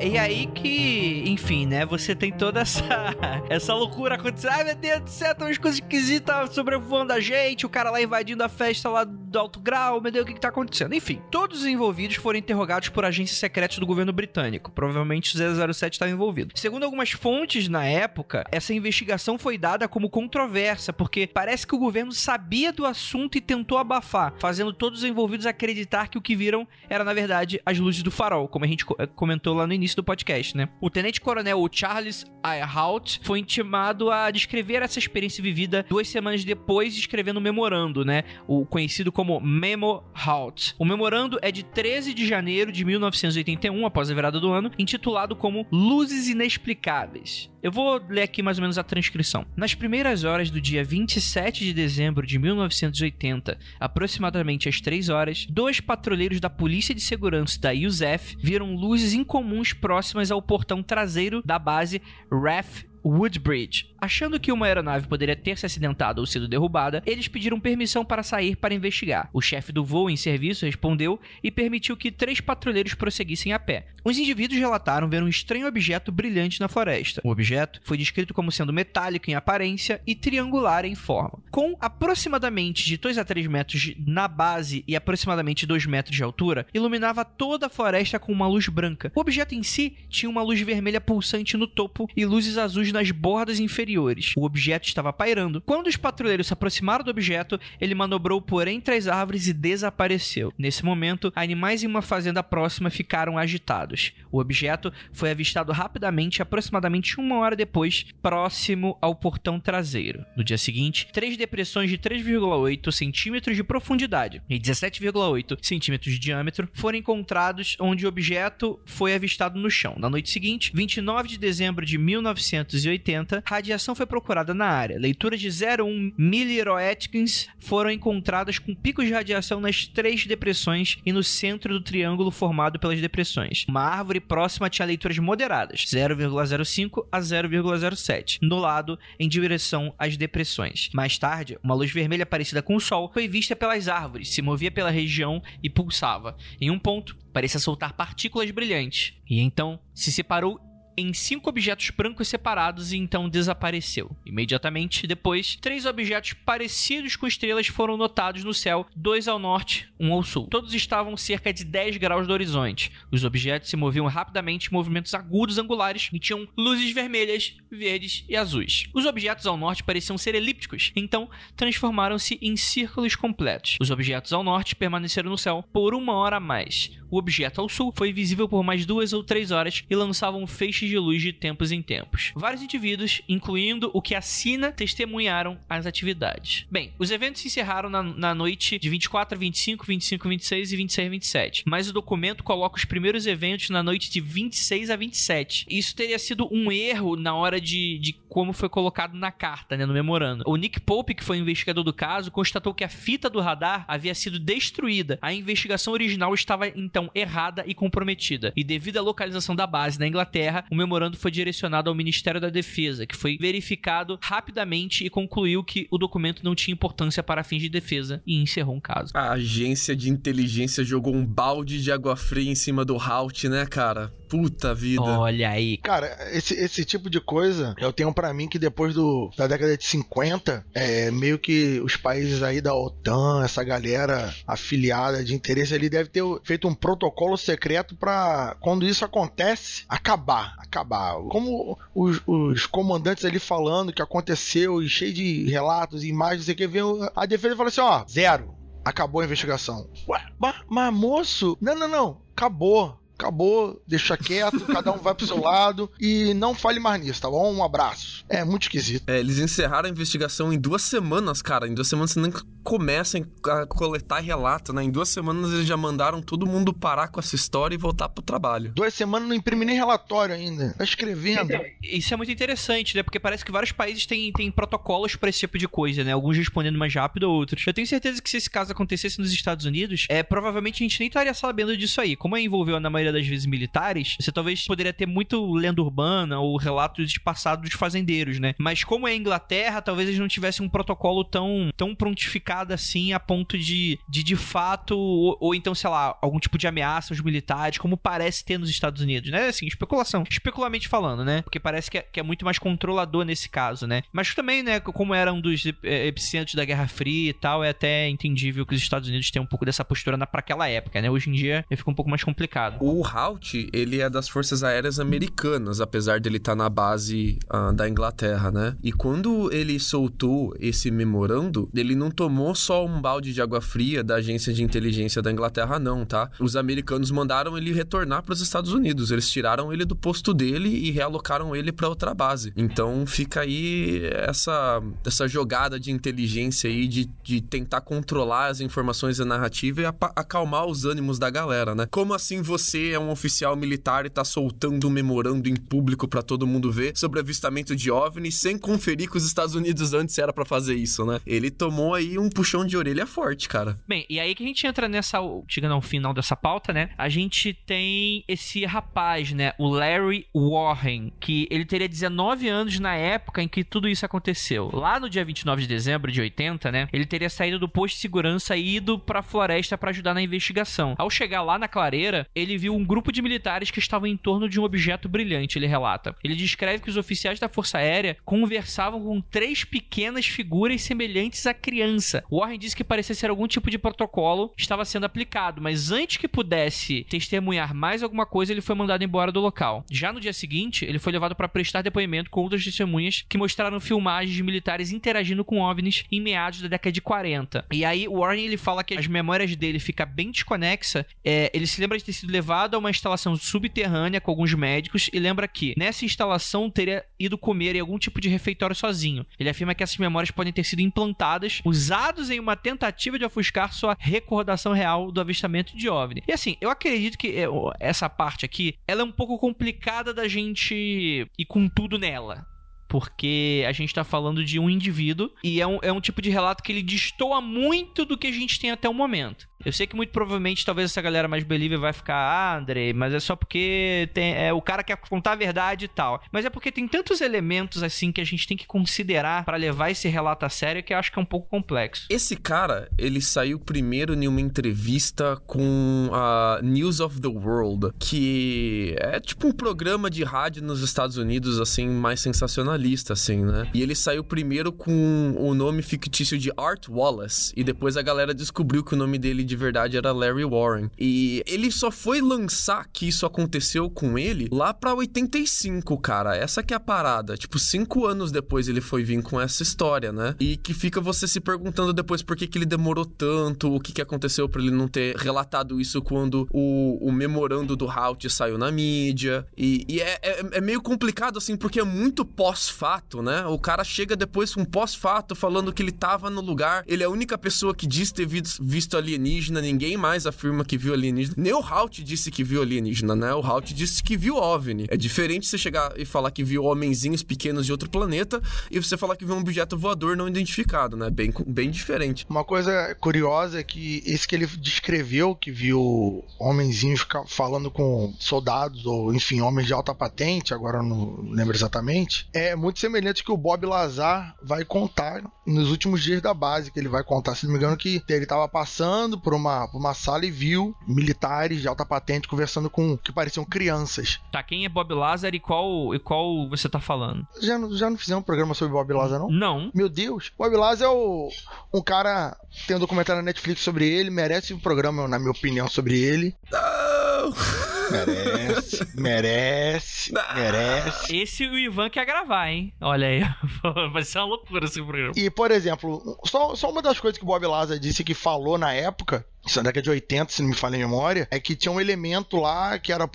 [0.03, 1.85] E aí que, enfim, né?
[1.85, 2.83] Você tem toda essa,
[3.49, 4.51] essa loucura acontecendo.
[4.51, 7.65] Ai, meu Deus do céu, tem umas coisas esquisitas sobrevoando a gente.
[7.65, 10.01] O cara lá invadindo a festa lá do alto grau.
[10.01, 10.93] Meu Deus, o que, que tá acontecendo?
[10.93, 14.71] Enfim, todos os envolvidos foram interrogados por agências secretas do governo britânico.
[14.71, 16.57] Provavelmente o 007 estava envolvido.
[16.57, 21.79] Segundo algumas fontes na época, essa investigação foi dada como controversa, porque parece que o
[21.79, 26.35] governo sabia do assunto e tentou abafar, fazendo todos os envolvidos acreditar que o que
[26.35, 28.85] viram era, na verdade, as luzes do farol, como a gente
[29.15, 30.69] comentou lá no início início do podcast, né?
[30.79, 37.37] O tenente-coronel Charles Earhart foi intimado a descrever essa experiência vivida duas semanas depois, escrevendo
[37.37, 38.23] um memorando, né?
[38.47, 40.73] O conhecido como Memo Halt.
[40.79, 45.35] O memorando é de 13 de janeiro de 1981, após a virada do ano, intitulado
[45.35, 47.51] como Luzes Inexplicáveis.
[47.61, 49.45] Eu vou ler aqui mais ou menos a transcrição.
[49.55, 55.79] Nas primeiras horas do dia 27 de dezembro de 1980, aproximadamente às 3 horas, dois
[55.79, 61.59] patrulheiros da Polícia de Segurança da USEF viram luzes incomuns próximas ao portão traseiro da
[61.59, 62.01] base
[62.31, 63.91] RAF Woodbridge.
[63.99, 68.23] Achando que uma aeronave poderia ter se acidentado ou sido derrubada, eles pediram permissão para
[68.23, 69.29] sair para investigar.
[69.31, 73.87] O chefe do voo em serviço respondeu e permitiu que três patrulheiros prosseguissem a pé.
[74.03, 77.21] Os indivíduos relataram ver um estranho objeto brilhante na floresta.
[77.23, 81.39] O objeto foi descrito como sendo metálico em aparência e triangular em forma.
[81.51, 86.65] Com aproximadamente de 2 a 3 metros na base e aproximadamente 2 metros de altura,
[86.73, 89.11] iluminava toda a floresta com uma luz branca.
[89.13, 93.11] O objeto em si tinha uma luz vermelha pulsante no topo e luzes azuis nas
[93.11, 94.33] bordas inferiores.
[94.35, 95.61] O objeto estava pairando.
[95.61, 100.53] Quando os patrulheiros se aproximaram do objeto, ele manobrou por entre as árvores e desapareceu.
[100.57, 104.13] Nesse momento, animais em uma fazenda próxima ficaram agitados.
[104.31, 110.25] O objeto foi avistado rapidamente, aproximadamente uma hora depois, próximo ao portão traseiro.
[110.35, 116.69] No dia seguinte, três depressões de 3,8 centímetros de profundidade e 17,8 centímetros de diâmetro
[116.73, 119.95] foram encontrados onde o objeto foi avistado no chão.
[119.97, 124.99] Na noite seguinte, 29 de dezembro de 1900 1980, radiação foi procurada na área.
[124.99, 131.23] Leituras de 0,1 miliroentgens foram encontradas com picos de radiação nas três depressões e no
[131.23, 133.65] centro do triângulo formado pelas depressões.
[133.67, 140.89] Uma árvore próxima tinha leituras moderadas, 0,05 a 0,07, no lado em direção às depressões.
[140.93, 144.71] Mais tarde, uma luz vermelha parecida com o Sol foi vista pelas árvores, se movia
[144.71, 146.35] pela região e pulsava.
[146.59, 149.13] Em um ponto, parecia soltar partículas brilhantes.
[149.29, 150.59] E então se separou
[151.01, 154.15] em cinco objetos brancos separados e então desapareceu.
[154.25, 160.13] Imediatamente depois, três objetos parecidos com estrelas foram notados no céu, dois ao norte, um
[160.13, 160.47] ao sul.
[160.47, 162.91] Todos estavam cerca de 10 graus do horizonte.
[163.11, 168.35] Os objetos se moviam rapidamente em movimentos agudos angulares e tinham luzes vermelhas, verdes e
[168.35, 168.85] azuis.
[168.93, 173.77] Os objetos ao norte pareciam ser elípticos, então transformaram-se em círculos completos.
[173.79, 176.91] Os objetos ao norte permaneceram no céu por uma hora a mais.
[177.09, 180.47] O objeto ao sul foi visível por mais duas ou três horas e lançava um
[180.47, 182.31] feixe de luz de tempos em tempos.
[182.35, 186.65] Vários indivíduos, incluindo o que assina, testemunharam as atividades.
[186.69, 190.71] Bem, os eventos se encerraram na, na noite de 24 a 25, 25 a 26
[190.71, 194.89] e 26 a 27, mas o documento coloca os primeiros eventos na noite de 26
[194.89, 195.65] a 27.
[195.69, 199.85] Isso teria sido um erro na hora de, de como foi colocado na carta, né,
[199.85, 200.43] no memorando.
[200.47, 203.83] O Nick Pope, que foi o investigador do caso, constatou que a fita do radar
[203.87, 205.19] havia sido destruída.
[205.21, 208.53] A investigação original estava então errada e comprometida.
[208.55, 212.49] E devido à localização da base na Inglaterra, o memorando foi direcionado ao Ministério da
[212.49, 217.61] Defesa, que foi verificado rapidamente e concluiu que o documento não tinha importância para fins
[217.61, 219.11] de defesa e encerrou um caso.
[219.13, 223.65] A agência de inteligência jogou um balde de água fria em cima do Halt, né,
[223.65, 224.13] cara?
[224.29, 225.03] Puta vida.
[225.03, 225.75] Olha aí.
[225.75, 229.77] Cara, esse, esse tipo de coisa, eu tenho para mim que depois do, da década
[229.77, 235.73] de 50, é meio que os países aí da OTAN, essa galera afiliada de interesse
[235.73, 241.15] ali, deve ter feito um protocolo secreto para quando isso acontece, acabar, acabar.
[241.29, 246.67] Como os, os, comandantes ali falando que aconteceu e cheio de relatos, imagens, sei que
[246.67, 246.83] vem
[247.15, 248.55] a defesa fala assim, ó, zero.
[248.83, 249.87] Acabou a investigação.
[250.07, 255.27] Ué, mas, mas moço, não, não, não, acabou acabou, deixa quieto, cada um vai pro
[255.27, 257.53] seu lado e não fale mais nisso, tá bom?
[257.53, 258.25] Um abraço.
[258.27, 259.03] É muito esquisito.
[259.07, 261.67] É, eles encerraram a investigação em duas semanas, cara.
[261.67, 262.31] Em duas semanas você nem
[262.63, 264.83] começa a coletar relato, né?
[264.83, 268.23] Em duas semanas eles já mandaram todo mundo parar com essa história e voltar pro
[268.23, 268.71] trabalho.
[268.73, 270.73] Duas semanas não imprime nem relatório ainda.
[270.77, 271.53] Tá escrevendo.
[271.81, 273.03] Isso é muito interessante, né?
[273.03, 276.11] Porque parece que vários países têm, têm protocolos para esse tipo de coisa, né?
[276.11, 277.65] Alguns respondendo mais rápido, outros.
[277.65, 280.99] Eu tenho certeza que se esse caso acontecesse nos Estados Unidos, é, provavelmente a gente
[280.99, 282.15] nem estaria sabendo disso aí.
[282.15, 286.39] Como é envolveu na maioria das vezes militares, você talvez poderia ter muito lenda urbana
[286.39, 288.53] ou relatos de passado dos fazendeiros, né?
[288.57, 293.19] Mas como é Inglaterra, talvez eles não tivessem um protocolo tão, tão prontificado assim a
[293.19, 297.21] ponto de, de de fato, ou, ou então, sei lá, algum tipo de ameaça aos
[297.21, 299.47] militares, como parece ter nos Estados Unidos, né?
[299.47, 300.23] Assim, especulação.
[300.29, 301.41] Especulamente falando, né?
[301.41, 304.03] Porque parece que é, que é muito mais controlador nesse caso, né?
[304.11, 307.69] Mas também, né, como era um dos é, epicentros da Guerra Fria e tal, é
[307.69, 311.01] até entendível que os Estados Unidos tenham um pouco dessa postura na, pra aquela época,
[311.01, 311.09] né?
[311.09, 312.77] Hoje em dia fica um pouco mais complicado.
[312.79, 317.73] O Halt, ele é das Forças Aéreas Americanas, apesar dele estar tá na base uh,
[317.73, 318.75] da Inglaterra, né?
[318.83, 324.03] E quando ele soltou esse memorando, ele não tomou só um balde de água fria
[324.03, 326.29] da agência de inteligência da Inglaterra, não, tá?
[326.39, 329.11] Os americanos mandaram ele retornar para os Estados Unidos.
[329.11, 332.53] Eles tiraram ele do posto dele e realocaram ele para outra base.
[332.55, 339.17] Então fica aí essa, essa jogada de inteligência aí de, de tentar controlar as informações
[339.17, 341.87] da narrativa e acalmar os ânimos da galera, né?
[341.89, 346.21] Como assim você é um oficial militar e tá soltando um memorando em público para
[346.21, 350.33] todo mundo ver sobre avistamento de OVNI sem conferir com os Estados Unidos antes era
[350.33, 351.19] para fazer isso, né?
[351.25, 353.77] Ele tomou aí um puxão de orelha forte, cara.
[353.87, 356.89] Bem, e aí que a gente entra nessa, chegando ao final dessa pauta, né?
[356.97, 359.53] A gente tem esse rapaz, né?
[359.57, 364.69] O Larry Warren, que ele teria 19 anos na época em que tudo isso aconteceu.
[364.73, 366.87] Lá no dia 29 de dezembro de 80, né?
[366.91, 370.95] Ele teria saído do posto de segurança e ido pra floresta para ajudar na investigação.
[370.97, 374.47] Ao chegar lá na clareira, ele viu um grupo de militares que estavam em torno
[374.47, 376.15] de um objeto brilhante, ele relata.
[376.23, 381.53] Ele descreve que os oficiais da Força Aérea conversavam com três pequenas figuras semelhantes à
[381.53, 382.23] criança.
[382.31, 386.27] Warren disse que parecia ser algum tipo de protocolo estava sendo aplicado, mas antes que
[386.27, 389.85] pudesse testemunhar mais alguma coisa, ele foi mandado embora do local.
[389.89, 393.79] Já no dia seguinte, ele foi levado para prestar depoimento com outras testemunhas que mostraram
[393.79, 397.65] filmagens de militares interagindo com OVNIs em meados da década de 40.
[397.71, 401.05] E aí, Warren ele fala que as memórias dele ficam bem desconexa.
[401.23, 405.09] É, ele se lembra de ter sido levado a uma instalação subterrânea com alguns médicos
[405.13, 409.25] e lembra que nessa instalação teria ido comer em algum tipo de refeitório sozinho.
[409.39, 413.73] Ele afirma que essas memórias podem ter sido implantadas, usados em uma tentativa de ofuscar
[413.73, 416.23] sua recordação real do avistamento de OVNI.
[416.27, 417.45] E assim, eu acredito que é,
[417.79, 422.50] essa parte aqui, ela é um pouco complicada da gente ir com tudo nela
[422.91, 426.29] porque a gente tá falando de um indivíduo e é um, é um tipo de
[426.29, 429.47] relato que ele destoa muito do que a gente tem até o momento.
[429.63, 433.13] Eu sei que muito provavelmente talvez essa galera mais believer vai ficar, ah, André, mas
[433.13, 436.21] é só porque tem, é, o cara quer contar a verdade e tal.
[436.31, 439.91] Mas é porque tem tantos elementos assim que a gente tem que considerar para levar
[439.91, 442.07] esse relato a sério que eu acho que é um pouco complexo.
[442.09, 448.95] Esse cara, ele saiu primeiro em uma entrevista com a News of the World, que
[448.99, 452.80] é tipo um programa de rádio nos Estados Unidos, assim, mais sensacionalista,
[453.13, 453.69] assim, né?
[453.73, 458.33] E ele saiu primeiro com o nome fictício de Art Wallace, e depois a galera
[458.33, 460.89] descobriu que o nome dele de verdade era Larry Warren.
[460.99, 466.35] E ele só foi lançar que isso aconteceu com ele lá pra 85, cara.
[466.35, 467.37] Essa que é a parada.
[467.37, 470.35] Tipo, cinco anos depois ele foi vir com essa história, né?
[470.39, 473.91] E que fica você se perguntando depois por que, que ele demorou tanto, o que,
[473.91, 478.57] que aconteceu para ele não ter relatado isso quando o, o memorando do Halt saiu
[478.57, 479.45] na mídia.
[479.57, 482.25] E, e é, é, é, meio complicado, assim, porque é muito
[482.71, 483.45] pós-fato, né?
[483.45, 487.09] O cara chega depois com pós-fato falando que ele tava no lugar, ele é a
[487.09, 491.35] única pessoa que diz ter visto alienígena alienígena, ninguém mais afirma que viu alienígena.
[491.37, 493.33] Nem o Halt disse que viu alienígena, né?
[493.33, 494.85] O Halt disse que viu OVNI.
[494.89, 498.97] É diferente você chegar e falar que viu homenzinhos pequenos de outro planeta e você
[498.97, 501.09] falar que viu um objeto voador não identificado, né?
[501.09, 502.25] Bem, bem diferente.
[502.29, 508.85] Uma coisa curiosa é que esse que ele descreveu, que viu homenzinhos falando com soldados
[508.85, 513.37] ou, enfim, homens de alta patente, agora não lembro exatamente, é muito semelhante que o
[513.37, 517.51] Bob Lazar vai contar nos últimos dias da base, que ele vai contar, se não
[517.51, 521.67] me engano, que ele estava passando por uma, por uma sala e viu militares de
[521.67, 524.19] alta patente conversando com que pareciam crianças.
[524.31, 527.25] Tá, quem é Bob Lazar e qual, e qual você tá falando?
[527.41, 529.31] Já, já não fizemos um programa sobre Bob Lazar, não?
[529.31, 529.71] Não.
[529.73, 530.31] Meu Deus.
[530.37, 531.29] Bob Lazar é o,
[531.73, 532.37] um cara.
[532.67, 536.35] Tem um documentário na Netflix sobre ele, merece um programa, na minha opinião, sobre ele.
[536.51, 537.70] Não.
[537.91, 541.15] Merece, merece, merece.
[541.15, 542.73] Esse o Ivan quer gravar, hein?
[542.79, 543.21] Olha aí.
[543.91, 545.13] Vai ser uma loucura esse programa.
[545.15, 548.57] E, por exemplo, só, só uma das coisas que o Bob Lazar disse que falou
[548.57, 551.55] na época isso na década de 80, se não me falha a memória, é que
[551.55, 553.09] tinha um elemento lá que era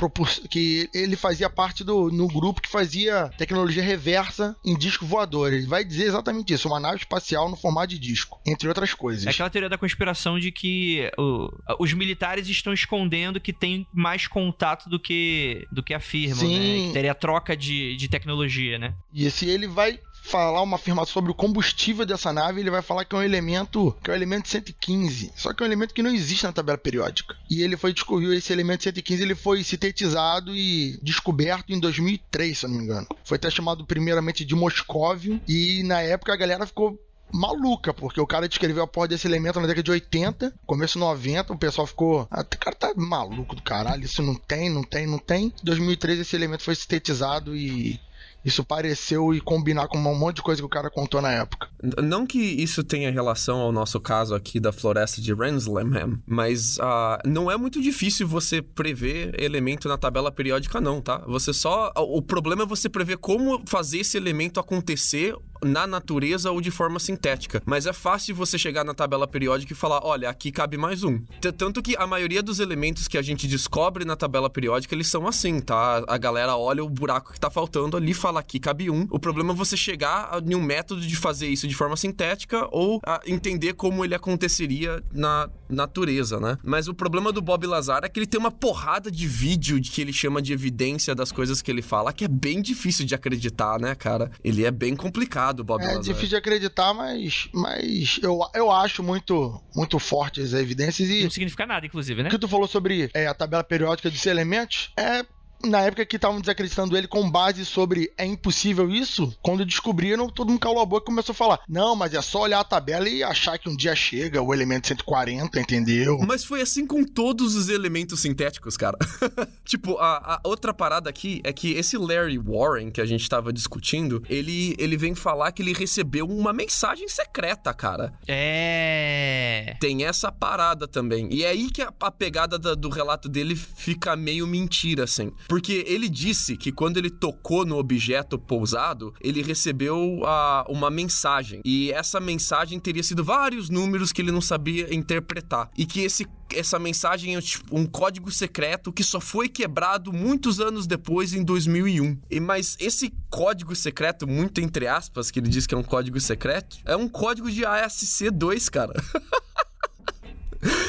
[0.50, 5.52] que ele fazia parte do no grupo que fazia tecnologia reversa em disco voador.
[5.52, 9.26] Ele vai dizer exatamente isso, uma nave espacial no formato de disco, entre outras coisas.
[9.26, 14.26] É aquela teoria da conspiração de que o, os militares estão escondendo que tem mais
[14.26, 16.54] contato do que do que afirmam, né?
[16.54, 16.80] Sim.
[16.80, 16.86] né?
[16.88, 18.94] Que teria troca de, de tecnologia, né?
[19.12, 23.04] E esse ele vai falar uma afirmação sobre o combustível dessa nave, ele vai falar
[23.04, 25.32] que é um elemento, que é um elemento 115.
[25.36, 27.36] Só que é um elemento que não existe na tabela periódica.
[27.48, 32.66] E ele foi descobriu esse elemento 115, ele foi sintetizado e descoberto em 2003, se
[32.66, 33.06] eu não me engano.
[33.24, 36.98] Foi até chamado primeiramente de Moscóvio e na época a galera ficou
[37.32, 41.52] maluca, porque o cara descreveu a porra desse elemento na década de 80, começo 90,
[41.52, 45.06] o pessoal ficou, ah, o cara tá maluco do caralho, isso não tem, não tem,
[45.06, 45.46] não tem.
[45.46, 48.00] Em 2013 esse elemento foi sintetizado e
[48.46, 51.68] isso pareceu e combinar com um monte de coisa que o cara contou na época.
[52.00, 57.18] Não que isso tenha relação ao nosso caso aqui da floresta de Rensselaerham, mas uh,
[57.26, 61.24] não é muito difícil você prever elemento na tabela periódica, não, tá?
[61.26, 61.92] Você só.
[61.96, 66.98] O problema é você prever como fazer esse elemento acontecer na natureza ou de forma
[66.98, 67.62] sintética.
[67.64, 71.20] Mas é fácil você chegar na tabela periódica e falar: olha, aqui cabe mais um.
[71.56, 75.26] Tanto que a maioria dos elementos que a gente descobre na tabela periódica, eles são
[75.26, 76.04] assim, tá?
[76.08, 79.06] A galera olha o buraco que tá faltando ali fala: aqui cabe um.
[79.10, 83.00] O problema é você chegar em um método de fazer isso de forma sintética ou
[83.26, 86.58] entender como ele aconteceria na natureza, né?
[86.62, 89.90] Mas o problema do Bob Lazar é que ele tem uma porrada de vídeo de
[89.90, 93.14] que ele chama de evidência das coisas que ele fala, que é bem difícil de
[93.14, 94.30] acreditar, né, cara?
[94.44, 96.00] Ele é bem complicado, Bob é Lazar.
[96.00, 101.22] É difícil de acreditar, mas, mas eu, eu acho muito, muito fortes as evidências e...
[101.24, 102.28] Não significa nada, inclusive, né?
[102.28, 105.24] O que tu falou sobre é, a tabela periódica dos elementos é
[105.64, 110.48] na época que estavam desacreditando ele com base sobre é impossível isso, quando descobriram, todo
[110.48, 113.08] mundo calou a boca e começou a falar: não, mas é só olhar a tabela
[113.08, 116.18] e achar que um dia chega o elemento 140, entendeu?
[116.26, 118.96] Mas foi assim com todos os elementos sintéticos, cara.
[119.64, 123.52] tipo, a, a, outra parada aqui é que esse Larry Warren que a gente tava
[123.52, 128.12] discutindo, ele, ele vem falar que ele recebeu uma mensagem secreta, cara.
[128.26, 129.76] É.
[129.80, 131.28] Tem essa parada também.
[131.32, 135.32] E é aí que a, a pegada da, do relato dele fica meio mentira, assim.
[135.48, 141.60] Porque ele disse que quando ele tocou no objeto pousado, ele recebeu uh, uma mensagem.
[141.64, 145.70] E essa mensagem teria sido vários números que ele não sabia interpretar.
[145.76, 150.60] E que esse essa mensagem é tipo, um código secreto que só foi quebrado muitos
[150.60, 152.18] anos depois, em 2001.
[152.30, 156.20] E, mas esse código secreto, muito entre aspas, que ele diz que é um código
[156.20, 158.94] secreto, é um código de ASC2, cara.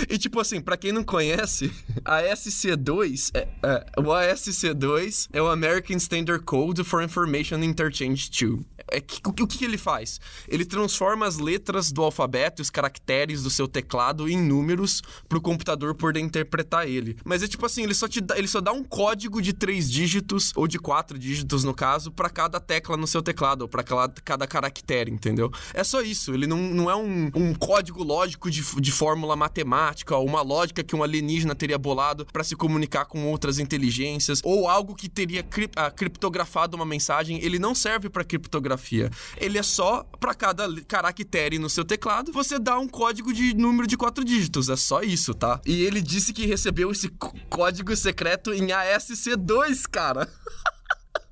[0.10, 1.72] E tipo assim, para quem não conhece,
[2.04, 8.77] a SC2, é, é, o ASC2 é o American Standard Code for Information Interchange 2
[8.92, 10.20] é que, o, que, que ele faz?
[10.48, 15.42] Ele transforma as letras do alfabeto, os caracteres do seu teclado em números para o
[15.42, 17.18] computador poder interpretar ele.
[17.26, 19.90] Mas é tipo assim, ele só, te dá, ele só dá um código de três
[19.92, 23.84] dígitos, ou de quatro dígitos no caso, para cada tecla no seu teclado, ou para
[23.84, 25.52] cada, cada caractere, entendeu?
[25.74, 26.34] É só isso.
[26.34, 30.84] Ele não, não é um, um código lógico de, de fórmula matemática, ou uma lógica
[30.84, 35.44] que um alienígena teria bolado para se comunicar com outras inteligências, ou algo que teria
[35.44, 37.40] cri, ah, criptografado uma mensagem.
[37.44, 39.10] Ele não serve para criptografar criptografia.
[39.38, 43.88] Ele é só para cada caractere no seu teclado, você dá um código de número
[43.88, 44.70] de quatro dígitos.
[44.70, 45.60] É só isso, tá?
[45.66, 47.10] E ele disse que recebeu esse
[47.50, 50.28] código secreto em ASC2, cara.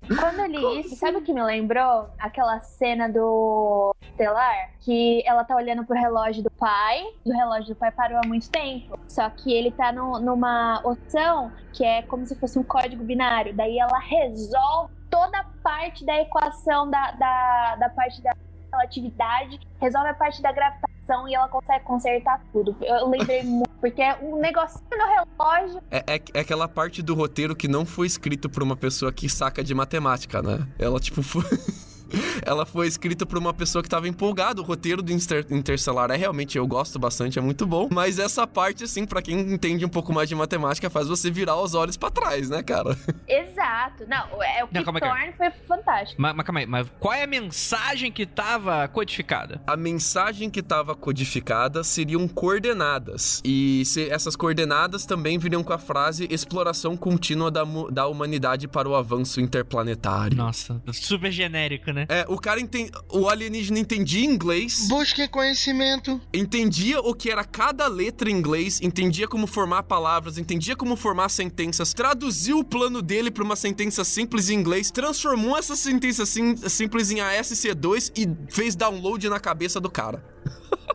[0.07, 0.95] Quando eu li Como isso, assim?
[0.97, 2.09] sabe o que me lembrou?
[2.19, 7.73] Aquela cena do Estelar, que ela tá olhando pro relógio do pai, e o relógio
[7.73, 8.99] do pai parou há muito tempo.
[9.07, 13.55] Só que ele tá no, numa opção que é como se fosse um código binário.
[13.55, 18.35] Daí ela resolve toda a parte da equação da, da, da parte da
[18.69, 22.75] relatividade, resolve a parte da gravitação e ela consegue consertar tudo.
[22.81, 25.05] Eu lembrei muito, porque é um negocinho no
[25.37, 25.81] relógio.
[25.89, 29.29] É, é, é, aquela parte do roteiro que não foi escrito por uma pessoa que
[29.29, 30.67] saca de matemática, né?
[30.77, 31.43] Ela, tipo, foi.
[32.45, 34.61] ela foi escrita por uma pessoa que tava empolgada.
[34.61, 37.89] O roteiro do Inter Interstellar é realmente, eu gosto bastante, é muito bom.
[37.91, 41.61] Mas essa parte, assim, para quem entende um pouco mais de matemática, faz você virar
[41.61, 42.97] os olhos para trás, né, cara?
[43.27, 44.05] Exato.
[44.07, 46.21] Não, é o que Thorne foi fantástico.
[46.21, 49.61] Mas, mas calma aí, mas qual é a mensagem que tava codificada?
[49.67, 53.41] A mensagem que tava codificada seriam coordenadas.
[53.43, 58.87] E se, essas coordenadas também viriam com a frase exploração contínua da, da humanidade para
[58.87, 60.37] o avanço interplanetário.
[60.37, 62.04] Nossa, super genérico, né?
[62.09, 62.21] Né?
[62.21, 62.91] É, o cara entende.
[63.11, 66.19] O alienígena entendia inglês, Busquem conhecimento.
[66.33, 71.29] entendia o que era cada letra em inglês, entendia como formar palavras, entendia como formar
[71.29, 76.55] sentenças, traduziu o plano dele pra uma sentença simples em inglês, transformou essa sentença sim-
[76.69, 80.23] simples em ASC2 e fez download na cabeça do cara.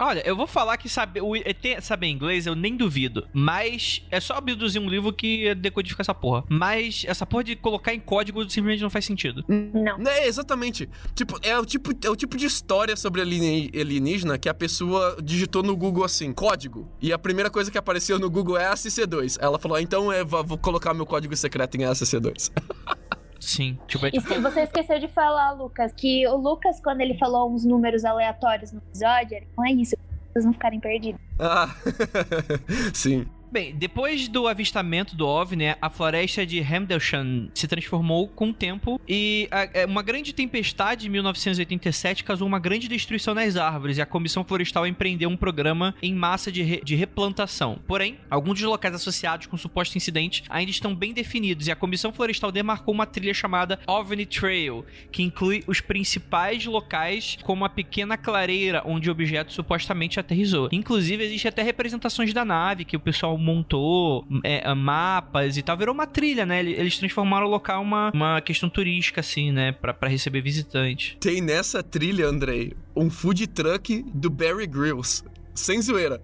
[0.00, 3.28] Olha, eu vou falar que saber, o ET saber inglês eu nem duvido.
[3.34, 6.42] Mas é só abduzir um livro que decodifica essa porra.
[6.48, 9.44] Mas essa porra de colocar em código simplesmente não faz sentido.
[9.46, 10.00] Não.
[10.08, 10.88] É, exatamente.
[11.14, 15.62] Tipo, é o tipo, é o tipo de história sobre alienígena que a pessoa digitou
[15.62, 16.90] no Google assim, código.
[17.00, 19.36] E a primeira coisa que apareceu no Google é ASC2.
[19.38, 22.50] Ela falou, ah, então é, vou colocar meu código secreto em ASC2.
[23.40, 23.78] Sim.
[23.88, 27.50] Tipo, é E se você esqueceu de falar, Lucas, que o Lucas, quando ele falou
[27.50, 29.96] uns números aleatórios no episódio, ele, não é isso,
[30.32, 31.20] vocês não ficarem perdidos.
[31.38, 31.74] ah,
[32.92, 33.26] sim.
[33.52, 39.00] Bem, depois do avistamento do OVNI, a floresta de Hamdelshan se transformou com o tempo
[39.08, 44.00] e a- é, uma grande tempestade em 1987 causou uma grande destruição nas árvores e
[44.00, 47.80] a Comissão Florestal empreendeu um programa em massa de, re- de replantação.
[47.88, 51.76] Porém, alguns dos locais associados com o suposto incidente ainda estão bem definidos e a
[51.76, 57.68] Comissão Florestal demarcou uma trilha chamada OVNI Trail, que inclui os principais locais como a
[57.68, 60.68] pequena clareira onde o objeto supostamente aterrissou.
[60.70, 65.76] Inclusive, existe até representações da nave que o pessoal montou, é, mapas e tal.
[65.76, 66.60] Virou uma trilha, né?
[66.60, 69.72] Eles- transformaram o local uma, uma questão turística, assim, né?
[69.72, 71.16] Pra, pra receber visitante.
[71.20, 75.24] Tem nessa trilha, Andrei, um food truck do Barry Grylls.
[75.54, 76.20] Sem zoeira.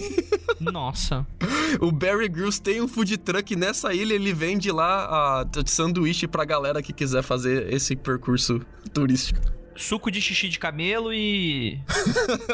[0.60, 1.26] Nossa.
[1.80, 6.44] O Barry Grylls tem um food truck nessa ilha, ele vende lá a sanduíche pra
[6.44, 8.60] galera que quiser fazer esse percurso
[8.92, 9.40] turístico.
[9.76, 11.80] Suco de xixi de camelo e.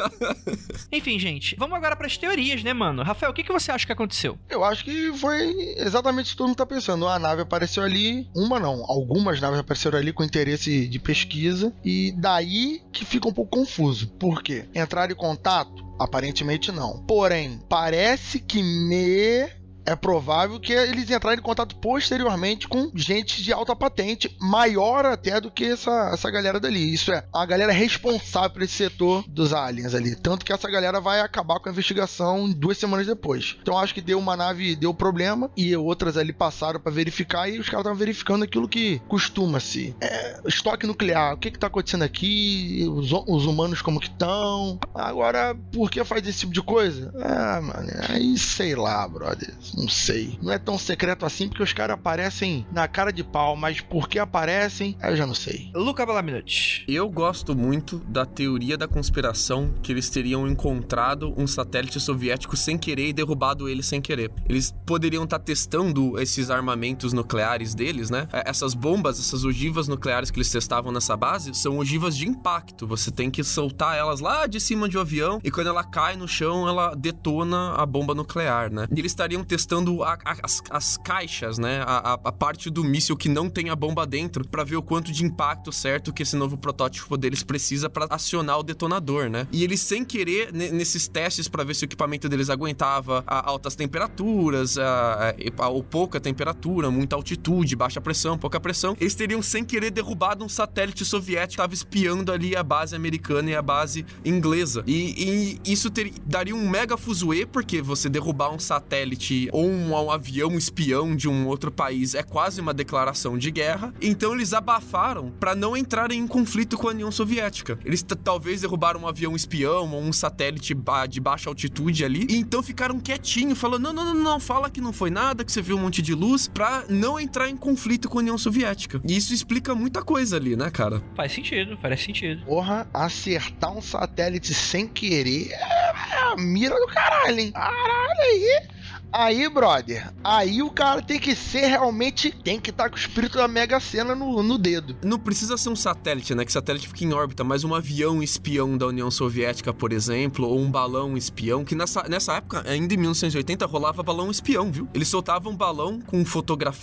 [0.91, 3.03] Enfim, gente, vamos agora pras teorias, né, mano?
[3.03, 4.37] Rafael, o que, que você acha que aconteceu?
[4.49, 7.05] Eu acho que foi exatamente o que todo mundo tá pensando.
[7.05, 12.13] Uma nave apareceu ali, uma não, algumas naves apareceram ali com interesse de pesquisa, e
[12.17, 14.07] daí que fica um pouco confuso.
[14.19, 14.65] Por quê?
[14.75, 15.83] Entraram em contato?
[15.99, 17.03] Aparentemente não.
[17.05, 19.47] Porém, parece que me
[19.85, 25.39] é provável que eles entrarem em contato posteriormente com gente de alta patente, maior até
[25.39, 26.93] do que essa, essa galera dali.
[26.93, 30.15] Isso é, a galera responsável por esse setor dos aliens ali.
[30.15, 33.57] Tanto que essa galera vai acabar com a investigação duas semanas depois.
[33.61, 37.59] Então acho que deu uma nave, deu problema, e outras ali passaram pra verificar, e
[37.59, 39.95] os caras estavam verificando aquilo que costuma-se.
[40.01, 42.85] É, estoque nuclear, o que que tá acontecendo aqui?
[42.89, 44.79] Os, os humanos como que estão?
[44.93, 47.13] Agora, por que faz esse tipo de coisa?
[47.19, 49.53] Ah, mano, aí sei lá, brother.
[49.75, 50.37] Não sei.
[50.41, 54.07] Não é tão secreto assim porque os caras aparecem na cara de pau, mas por
[54.07, 55.71] que aparecem, eu já não sei.
[55.73, 56.85] Luca Balaminute.
[56.87, 62.77] Eu gosto muito da teoria da conspiração que eles teriam encontrado um satélite soviético sem
[62.77, 64.31] querer e derrubado ele sem querer.
[64.47, 68.27] Eles poderiam estar testando esses armamentos nucleares deles, né?
[68.31, 72.85] É, Essas bombas, essas ogivas nucleares que eles testavam nessa base são ogivas de impacto.
[72.87, 76.15] Você tem que soltar elas lá de cima de um avião e quando ela cai
[76.15, 78.87] no chão, ela detona a bomba nuclear, né?
[78.95, 79.62] E eles estariam testando
[80.03, 81.81] a- a- as, as caixas, né?
[81.85, 85.11] A, a- parte do míssil que não tem a bomba dentro pra ver o quanto
[85.11, 89.47] de impacto certo que esse novo protótipo deles precisa pra acionar o detonador, né?
[89.51, 93.75] E eles sem querer ne- nesses testes pra ver se o equipamento deles aguentava altas
[93.75, 95.33] temperaturas, a-
[95.69, 100.49] ou pouca temperatura, muita altitude, baixa pressão, pouca pressão, eles teriam sem querer derrubado um
[100.49, 104.83] satélite soviético que estava espiando ali a base americana e a base inglesa.
[104.87, 109.91] E, e isso ter- daria um mega fuzuê, porque você derrubar um satélite ou um,
[109.91, 113.93] um avião espião de um outro país é quase uma declaração de guerra.
[114.01, 117.77] Então eles abafaram pra não entrarem em conflito com a União Soviética.
[117.85, 122.35] Eles talvez derrubaram um avião espião ou um satélite ba- de baixa altitude ali, e
[122.37, 125.61] então ficaram quietinho, falando: não, não, não, não, fala que não foi nada, que você
[125.61, 128.99] viu um monte de luz, pra não entrar em conflito com a União Soviética.
[129.07, 131.01] E isso explica muita coisa ali, né, cara?
[131.15, 132.43] Faz sentido, faz sentido.
[132.45, 135.91] Porra, acertar um satélite sem querer é
[136.31, 137.51] a mira do caralho, hein?
[137.51, 138.67] Caralho aí.
[139.15, 142.31] Aí, brother, aí o cara tem que ser realmente.
[142.43, 144.97] Tem que estar com o espírito da Mega Sena no, no dedo.
[145.03, 146.43] Não precisa ser um satélite, né?
[146.43, 150.59] Que satélite fica em órbita, mas um avião espião da União Soviética, por exemplo, ou
[150.59, 154.89] um balão espião, que nessa, nessa época, ainda em 1980, rolava balão espião, viu?
[154.95, 156.23] Eles soltavam um balão com,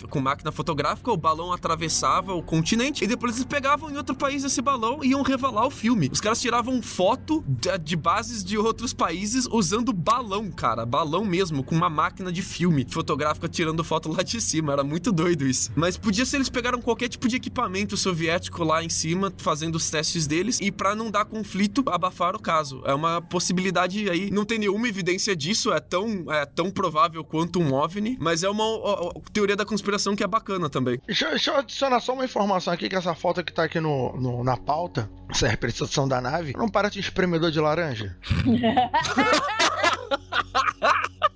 [0.08, 4.44] com máquina fotográfica, o balão atravessava o continente, e depois eles pegavam em outro país
[4.44, 6.08] esse balão e iam revelar o filme.
[6.12, 10.86] Os caras tiravam foto de, de bases de outros países usando balão, cara.
[10.86, 14.72] Balão mesmo, com uma máquina máquina de filme fotográfica tirando foto lá de cima.
[14.72, 15.72] Era muito doido isso.
[15.74, 19.90] Mas podia ser eles pegaram qualquer tipo de equipamento soviético lá em cima, fazendo os
[19.90, 22.82] testes deles, e para não dar conflito, abafar o caso.
[22.84, 24.30] É uma possibilidade aí.
[24.30, 28.48] Não tem nenhuma evidência disso, é tão, é tão provável quanto um OVNI, mas é
[28.48, 31.00] uma ó, ó, teoria da conspiração que é bacana também.
[31.06, 34.16] Deixa, deixa eu adicionar só uma informação aqui, que essa foto que tá aqui no,
[34.16, 38.16] no na pauta, essa representação da nave, não parece um espremedor de laranja?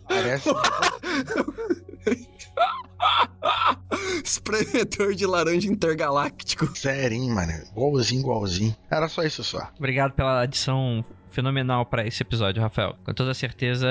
[0.08, 0.50] parece.
[4.24, 6.66] Espremedor de laranja intergaláctico.
[6.76, 7.52] Sério, hein, mano?
[7.72, 8.76] Igualzinho, igualzinho.
[8.90, 9.68] Era só isso só.
[9.78, 12.94] Obrigado pela adição fenomenal para esse episódio, Rafael.
[13.04, 13.88] Com toda certeza,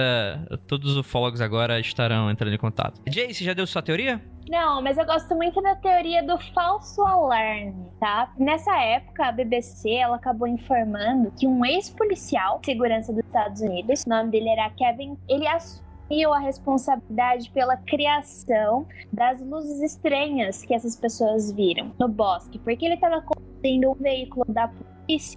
[0.68, 3.02] todos os ufólogos agora estarão entrando em contato.
[3.08, 4.22] Jay, você já deu sua teoria?
[4.50, 8.34] Não, mas eu gosto muito da teoria do falso alarme, tá?
[8.38, 14.04] Nessa época, a BBC ela acabou informando que um ex-policial de segurança dos Estados Unidos,
[14.06, 20.74] o nome dele era Kevin, ele assumiu a responsabilidade pela criação das luzes estranhas que
[20.74, 24.93] essas pessoas viram no bosque, porque ele estava conduzindo um veículo da polícia,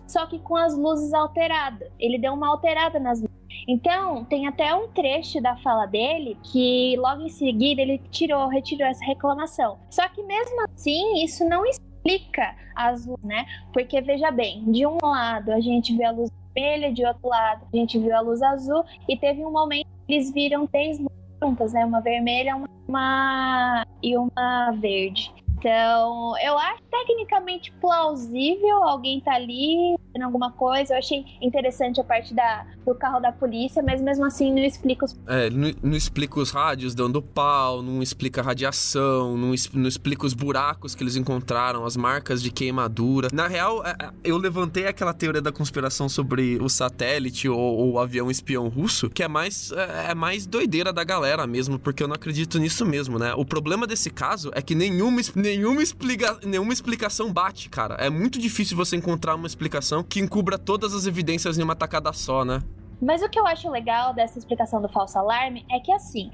[0.07, 1.89] só que com as luzes alteradas.
[1.99, 3.37] Ele deu uma alterada nas luzes.
[3.69, 8.87] Então, tem até um trecho da fala dele que logo em seguida ele tirou, retirou
[8.87, 9.79] essa reclamação.
[9.91, 13.45] Só que mesmo assim, isso não explica as luzes, né?
[13.73, 17.67] Porque veja bem, de um lado a gente vê a luz vermelha, de outro lado
[17.73, 21.17] a gente viu a luz azul e teve um momento que eles viram três luzes
[21.43, 21.85] juntas, né?
[21.85, 25.35] Uma vermelha, uma, uma e uma verde.
[25.59, 30.95] Então, eu acho tecnicamente plausível alguém tá ali fazendo alguma coisa.
[30.95, 35.05] Eu achei interessante a parte da, do carro da polícia, mas mesmo assim não explica
[35.05, 35.19] os.
[35.27, 40.27] É, não, não explica os rádios dando pau, não explica a radiação, não, não explica
[40.27, 43.29] os buracos que eles encontraram, as marcas de queimadura.
[43.33, 47.93] Na real, é, é, eu levantei aquela teoria da conspiração sobre o satélite ou, ou
[47.93, 52.03] o avião espião russo, que é mais, é, é mais doideira da galera mesmo, porque
[52.03, 53.35] eu não acredito nisso mesmo, né?
[53.35, 57.95] O problema desse caso é que nenhuma, nenhuma, explica, nenhuma explicação bate, cara.
[57.95, 62.13] É muito difícil você encontrar uma explicação que encubra todas as evidências em uma tacada
[62.13, 62.61] só, né?
[63.01, 66.31] Mas o que eu acho legal dessa explicação do falso alarme é que assim,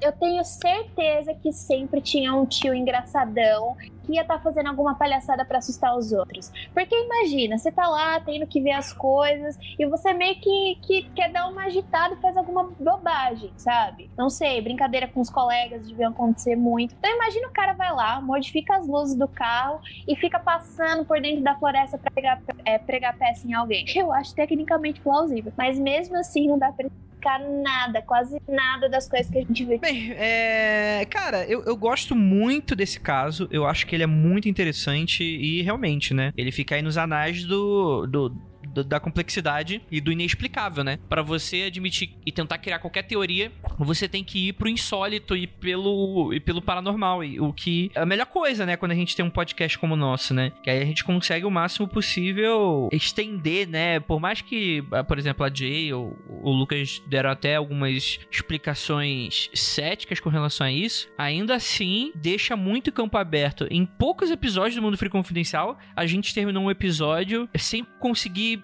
[0.00, 4.94] eu tenho certeza que sempre tinha um tio engraçadão que ia estar tá fazendo alguma
[4.94, 6.52] palhaçada para assustar os outros.
[6.72, 11.02] Porque imagina, você tá lá tendo que ver as coisas e você meio que, que
[11.14, 14.10] quer dar uma agitada e faz alguma bobagem, sabe?
[14.16, 16.94] Não sei, brincadeira com os colegas deviam acontecer muito.
[16.98, 21.20] Então imagina o cara vai lá, modifica as luzes do carro e fica passando por
[21.20, 23.84] dentro da floresta para pregar, é, pregar peça em alguém.
[23.94, 26.88] Eu acho tecnicamente plausível, mas mesmo assim não dá pra
[27.24, 29.78] explicar nada, quase nada das coisas que a gente vê.
[29.78, 31.06] Bem, é...
[31.10, 33.48] cara, eu, eu gosto muito desse caso.
[33.50, 36.32] Eu acho que ele é muito interessante e realmente, né?
[36.36, 38.36] Ele fica aí nos anais do, do
[38.82, 40.98] da complexidade e do inexplicável, né?
[41.08, 45.46] Para você admitir e tentar criar qualquer teoria, você tem que ir pro insólito e
[45.46, 47.22] pelo, e pelo paranormal.
[47.22, 48.76] E, o que é a melhor coisa, né?
[48.76, 50.52] Quando a gente tem um podcast como o nosso, né?
[50.62, 54.00] Que aí a gente consegue o máximo possível estender, né?
[54.00, 59.50] Por mais que, ah, por exemplo, a Jay ou o Lucas deram até algumas explicações
[59.54, 63.66] céticas com relação a isso, ainda assim deixa muito campo aberto.
[63.70, 68.63] Em poucos episódios do Mundo Free Confidencial, a gente terminou um episódio sem conseguir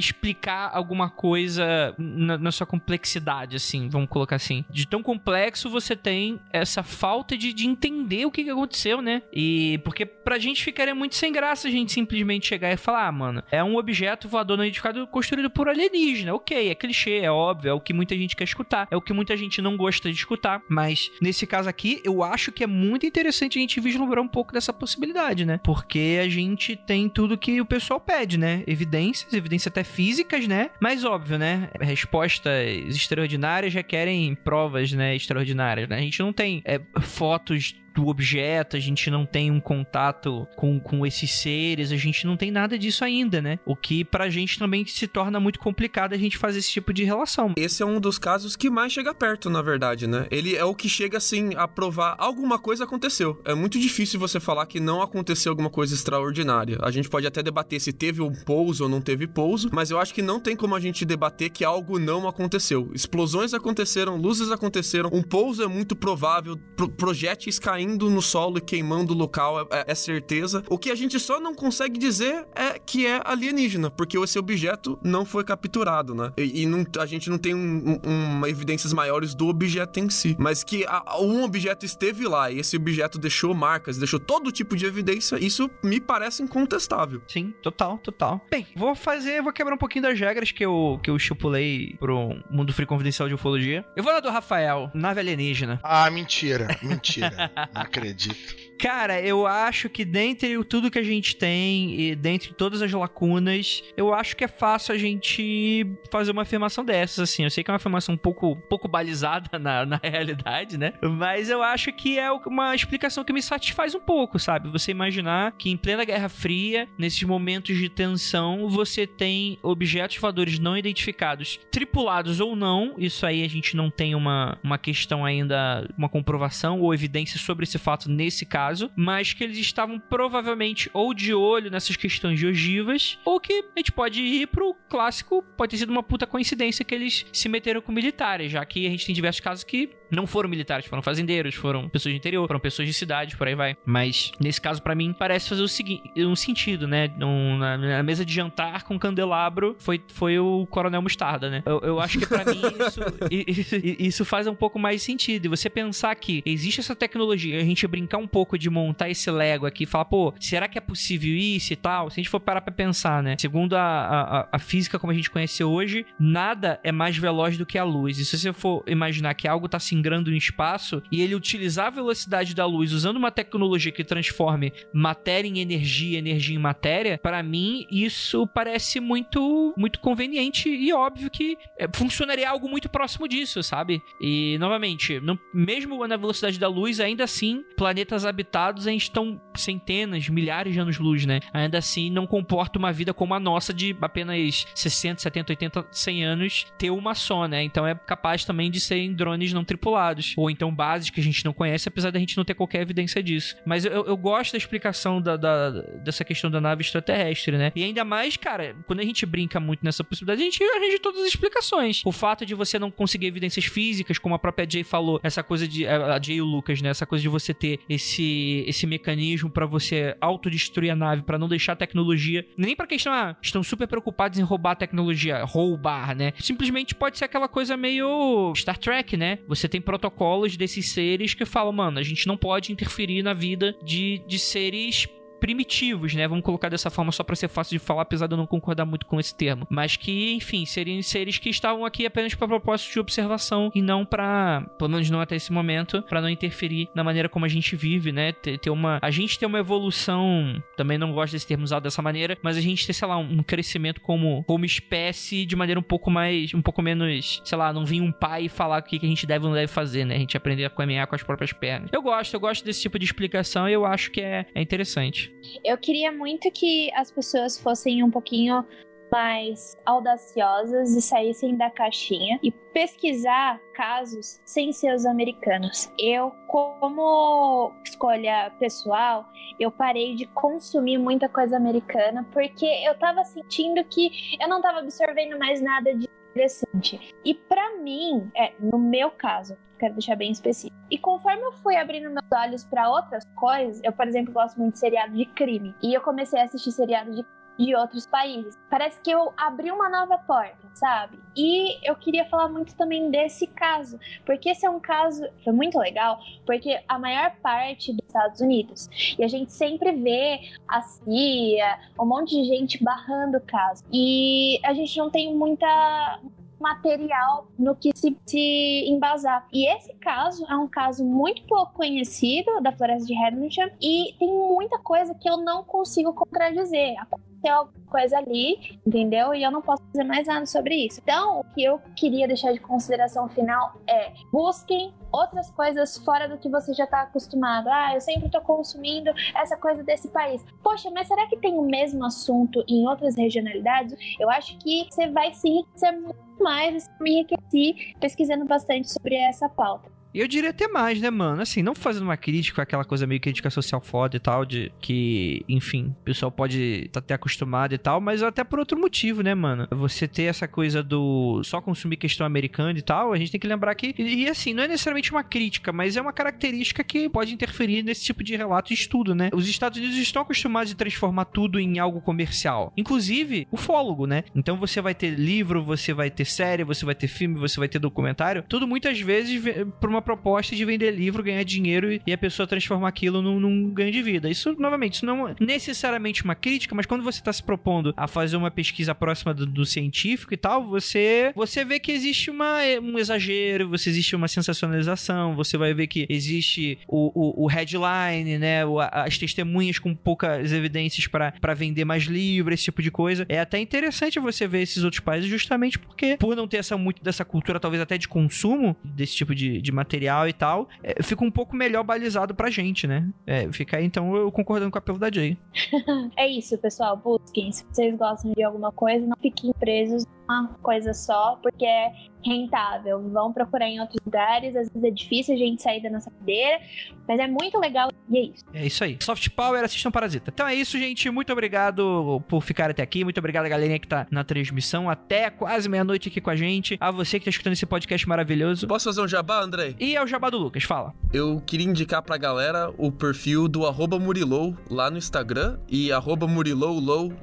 [0.00, 4.64] explicar alguma coisa na, na, sua complexidade, assim, vamos colocar assim.
[4.70, 9.22] De tão complexo você tem essa falta de, de entender o que, que aconteceu, né?
[9.32, 13.12] E porque pra gente ficaria muito sem graça a gente simplesmente chegar e falar, ah,
[13.12, 16.34] mano, é um objeto voador não identificado construído por alienígena.
[16.34, 19.12] Ok, é clichê, é óbvio, é o que muita gente quer escutar, é o que
[19.12, 20.62] muita gente não gosta de escutar.
[20.68, 24.52] Mas nesse caso aqui, eu acho que é muito interessante a gente vislumbrar um pouco
[24.52, 25.60] dessa possibilidade, né?
[25.62, 28.62] Porque a gente tem tudo que o pessoal pede, né?
[28.66, 30.70] Evidências, evidência até físicas, né?
[30.80, 31.68] Mas óbvio, né?
[31.80, 32.54] Respostas
[32.88, 35.14] extraordinárias requerem provas, né?
[35.14, 35.96] Extraordinárias, né?
[35.96, 40.78] A gente não tem é, fotos do objeto, a gente não tem um contato com,
[40.80, 43.58] com esses seres, a gente não tem nada disso ainda, né?
[43.66, 47.04] O que pra gente também se torna muito complicado a gente fazer esse tipo de
[47.04, 47.54] relação.
[47.56, 50.26] Esse é um dos casos que mais chega perto, na verdade, né?
[50.30, 53.40] Ele é o que chega assim a provar alguma coisa aconteceu.
[53.44, 56.78] É muito difícil você falar que não aconteceu alguma coisa extraordinária.
[56.82, 59.98] A gente pode até debater se teve um pouso ou não teve pouso, mas eu
[59.98, 62.90] acho que não tem como a gente debater que algo não aconteceu.
[62.94, 68.58] Explosões aconteceram, luzes aconteceram, um pouso é muito provável, pro projéteis caindo caindo no solo
[68.58, 70.62] e queimando o local, é, é certeza.
[70.68, 74.98] O que a gente só não consegue dizer é que é alienígena, porque esse objeto
[75.02, 76.30] não foi capturado, né?
[76.36, 80.10] E, e não, a gente não tem um, um, uma evidências maiores do objeto em
[80.10, 84.52] si, mas que a, um objeto esteve lá e esse objeto deixou marcas, deixou todo
[84.52, 87.22] tipo de evidência, isso me parece incontestável.
[87.26, 88.40] Sim, total, total.
[88.50, 92.36] Bem, vou fazer, vou quebrar um pouquinho das regras que eu, que eu estipulei pro
[92.50, 93.84] Mundo Free Confidencial de Ufologia.
[93.96, 95.80] Eu vou na do Rafael, nave alienígena.
[95.82, 97.50] Ah, mentira, mentira.
[97.74, 98.69] acredito.
[98.80, 103.84] Cara, eu acho que dentre tudo que a gente tem e dentre todas as lacunas,
[103.94, 107.44] eu acho que é fácil a gente fazer uma afirmação dessas, assim.
[107.44, 110.94] Eu sei que é uma afirmação um pouco, pouco balizada na, na realidade, né?
[111.02, 114.70] Mas eu acho que é uma explicação que me satisfaz um pouco, sabe?
[114.70, 120.58] Você imaginar que em plena Guerra Fria, nesses momentos de tensão, você tem objetos voadores
[120.58, 125.86] não identificados, tripulados ou não, isso aí a gente não tem uma, uma questão ainda,
[125.98, 130.88] uma comprovação ou evidência sobre esse fato nesse caso caso, mas que eles estavam provavelmente
[130.92, 135.42] ou de olho nessas questões de ogivas, ou que a gente pode ir pro clássico,
[135.56, 138.90] pode ter sido uma puta coincidência que eles se meteram com militares, já que a
[138.90, 142.60] gente tem diversos casos que não foram militares, foram fazendeiros, foram pessoas de interior, foram
[142.60, 143.76] pessoas de cidade, por aí vai.
[143.84, 147.10] Mas nesse caso, para mim, parece fazer o seguinte, um sentido, né?
[147.20, 151.62] Um, na, na, mesa de jantar com candelabro foi, foi o Coronel Mostarda, né?
[151.64, 153.00] Eu, eu acho que para mim isso,
[153.46, 155.46] isso, isso, faz um pouco mais sentido.
[155.46, 159.30] E você pensar que existe essa tecnologia, a gente brincar um pouco de montar esse
[159.30, 162.10] Lego aqui e falar, pô, será que é possível isso e tal?
[162.10, 163.36] Se a gente for parar pra pensar, né?
[163.38, 167.66] Segundo a, a, a física como a gente conhece hoje, nada é mais veloz do
[167.66, 168.18] que a luz.
[168.18, 171.88] E se você for imaginar que algo tá se singrando no espaço e ele utilizar
[171.88, 177.18] a velocidade da luz usando uma tecnologia que transforme matéria em energia, energia em matéria,
[177.18, 183.28] para mim isso parece muito muito conveniente e óbvio que é, funcionaria algo muito próximo
[183.28, 184.00] disso, sabe?
[184.20, 190.28] E novamente, não, mesmo na velocidade da luz, ainda assim, planetas habitados ainda estão centenas,
[190.28, 191.40] milhares de anos-luz, né?
[191.52, 196.24] Ainda assim, não comporta uma vida como a nossa de apenas 60, 70, 80, 100
[196.24, 197.62] anos ter uma só, né?
[197.62, 201.22] Então é capaz também de serem drones não tripulados tripulados, ou então bases que a
[201.22, 203.56] gente não conhece, apesar da gente não ter qualquer evidência disso.
[203.66, 207.72] Mas eu, eu gosto da explicação da, da, dessa questão da nave extraterrestre, né?
[207.74, 211.20] E ainda mais, cara, quando a gente brinca muito nessa possibilidade, a gente arranja todas
[211.22, 212.02] as explicações.
[212.04, 215.66] O fato de você não conseguir evidências físicas, como a própria Jay falou, essa coisa
[215.66, 215.86] de.
[215.86, 216.90] A Jay e o Lucas, né?
[216.90, 221.48] Essa coisa de você ter esse, esse mecanismo para você autodestruir a nave, para não
[221.48, 222.46] deixar a tecnologia.
[222.56, 226.32] Nem pra questão, ah, estão super preocupados em roubar a tecnologia, roubar, né?
[226.38, 229.38] Simplesmente pode ser aquela coisa meio Star Trek, né?
[229.48, 233.76] Você tem protocolos desses seres que falam, mano, a gente não pode interferir na vida
[233.82, 235.08] de, de seres
[235.40, 236.28] primitivos, né?
[236.28, 238.84] Vamos colocar dessa forma só para ser fácil de falar, apesar de eu não concordar
[238.84, 239.66] muito com esse termo.
[239.70, 244.04] Mas que, enfim, seriam seres que estavam aqui apenas para propósito de observação e não
[244.04, 247.74] para, pelo menos não até esse momento, para não interferir na maneira como a gente
[247.74, 248.32] vive, né?
[248.32, 252.02] Ter, ter, uma, a gente ter uma evolução, também não gosto desse termo usado dessa
[252.02, 255.82] maneira, mas a gente ter, sei lá, um crescimento como, como espécie de maneira um
[255.82, 259.08] pouco mais, um pouco menos, sei lá, não vir um pai falar o que, a
[259.08, 260.16] gente deve ou não deve fazer, né?
[260.16, 261.90] A gente aprender a caminhar com as próprias pernas.
[261.92, 265.29] Eu gosto, eu gosto desse tipo de explicação e eu acho que é, é interessante.
[265.64, 268.64] Eu queria muito que as pessoas fossem um pouquinho
[269.10, 275.90] mais audaciosas e saíssem da caixinha e pesquisar casos sem ser os americanos.
[275.98, 279.26] Eu, como escolha pessoal,
[279.58, 284.78] eu parei de consumir muita coisa americana porque eu tava sentindo que eu não tava
[284.78, 287.14] absorvendo mais nada de interessante.
[287.24, 290.76] E para mim, é, no meu caso, quero deixar bem específico.
[290.90, 294.74] E conforme eu fui abrindo meus olhos para outras coisas, eu, por exemplo, gosto muito
[294.74, 295.74] de seriado de crime.
[295.82, 297.24] E eu comecei a assistir seriado de
[297.60, 298.56] de outros países.
[298.70, 301.18] Parece que eu abri uma nova porta, sabe?
[301.36, 305.78] E eu queria falar muito também desse caso, porque esse é um caso foi muito
[305.78, 308.88] legal, porque a maior parte dos Estados Unidos
[309.18, 313.84] e a gente sempre vê a CIA, um monte de gente barrando o caso.
[313.92, 316.20] E a gente não tem muita
[316.60, 319.46] material no que se, se embasar.
[319.52, 324.28] E esse caso é um caso muito pouco conhecido da floresta de Hamilton e tem
[324.28, 326.96] muita coisa que eu não consigo contradizer.
[327.40, 329.34] Aconteceu alguma coisa ali, entendeu?
[329.34, 331.00] E eu não posso fazer mais nada sobre isso.
[331.02, 336.38] Então, o que eu queria deixar de consideração final é busquem outras coisas fora do
[336.38, 337.68] que você já está acostumado.
[337.68, 340.44] Ah, eu sempre estou consumindo essa coisa desse país.
[340.62, 343.96] Poxa, mas será que tem o mesmo assunto em outras regionalidades?
[344.20, 349.48] Eu acho que você vai se enriquecer muito mais, me enriqueci pesquisando bastante sobre essa
[349.48, 349.99] pauta.
[350.12, 351.40] E eu diria até mais, né, mano?
[351.40, 355.44] Assim, não fazendo uma crítica, aquela coisa meio crítica social foda e tal, de que,
[355.48, 359.34] enfim, o pessoal pode tá até acostumado e tal, mas até por outro motivo, né,
[359.34, 359.68] mano?
[359.70, 363.46] Você ter essa coisa do só consumir questão americana e tal, a gente tem que
[363.46, 367.08] lembrar que, e, e assim, não é necessariamente uma crítica, mas é uma característica que
[367.08, 369.30] pode interferir nesse tipo de relato e estudo, né?
[369.32, 374.24] Os Estados Unidos estão acostumados a transformar tudo em algo comercial, inclusive o fólogo, né?
[374.34, 377.68] Então você vai ter livro, você vai ter série, você vai ter filme, você vai
[377.68, 379.40] ter documentário, tudo muitas vezes
[379.80, 383.70] por uma proposta de vender livro, ganhar dinheiro e a pessoa transformar aquilo num, num
[383.70, 384.28] ganho de vida.
[384.28, 388.06] Isso, novamente, isso não é necessariamente uma crítica, mas quando você está se propondo a
[388.06, 392.58] fazer uma pesquisa próxima do, do, científico e tal, você, você vê que existe uma,
[392.82, 398.38] um exagero, você existe uma sensacionalização, você vai ver que existe o, o, o headline,
[398.38, 398.64] né?
[398.64, 403.26] O, as testemunhas com poucas evidências para vender mais livro, esse tipo de coisa.
[403.28, 407.02] É até interessante você ver esses outros países justamente porque, por não ter essa muito
[407.02, 411.24] dessa cultura, talvez até de consumo desse tipo de, de material e tal, é, fica
[411.24, 413.08] um pouco melhor balizado pra gente, né?
[413.26, 415.36] É, fica aí, então, eu concordando com o apelo da Jay.
[416.16, 416.96] é isso, pessoal.
[416.96, 417.52] Busquem.
[417.52, 421.92] Se vocês gostam de alguma coisa, não fiquem presos numa coisa só, porque é
[422.24, 423.00] rentável.
[423.10, 424.54] Vão procurar em outros lugares.
[424.54, 426.60] Às vezes é difícil a gente sair da nossa cadeira,
[427.08, 428.44] mas é muito legal e é isso.
[428.52, 428.98] É isso aí.
[429.00, 430.30] Soft Power, assistam Parasita.
[430.32, 431.10] Então é isso, gente.
[431.10, 433.04] Muito obrigado por ficar até aqui.
[433.04, 434.90] Muito obrigado a galerinha que tá na transmissão.
[434.90, 436.76] Até quase meia-noite aqui com a gente.
[436.80, 438.66] A você que tá escutando esse podcast maravilhoso.
[438.66, 439.74] Posso fazer um jabá, André?
[439.78, 440.92] E é o jabá do Lucas, fala.
[441.12, 446.26] Eu queria indicar pra galera o perfil do arroba Murilou lá no Instagram e arroba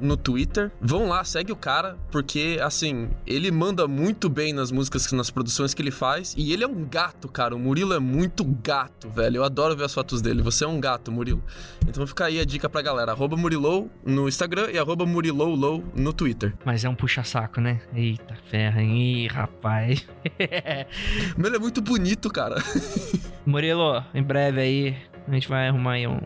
[0.01, 0.71] no Twitter.
[0.81, 5.73] Vão lá, segue o cara, porque, assim, ele manda muito bem nas músicas, nas produções
[5.73, 6.33] que ele faz.
[6.37, 7.55] E ele é um gato, cara.
[7.55, 9.37] O Murilo é muito gato, velho.
[9.37, 10.41] Eu adoro ver as fotos dele.
[10.41, 11.43] Você é um gato, Murilo.
[11.87, 13.11] Então fica aí a dica pra galera.
[13.11, 16.53] Arroba Murilou no Instagram e arroba Muriloulow no Twitter.
[16.65, 17.81] Mas é um puxa-saco, né?
[17.93, 20.05] Eita ferra, Ih, rapaz.
[21.37, 22.55] Mas ele é muito bonito, cara.
[23.45, 24.97] Murilo, em breve aí,
[25.27, 26.19] a gente vai arrumar aí um,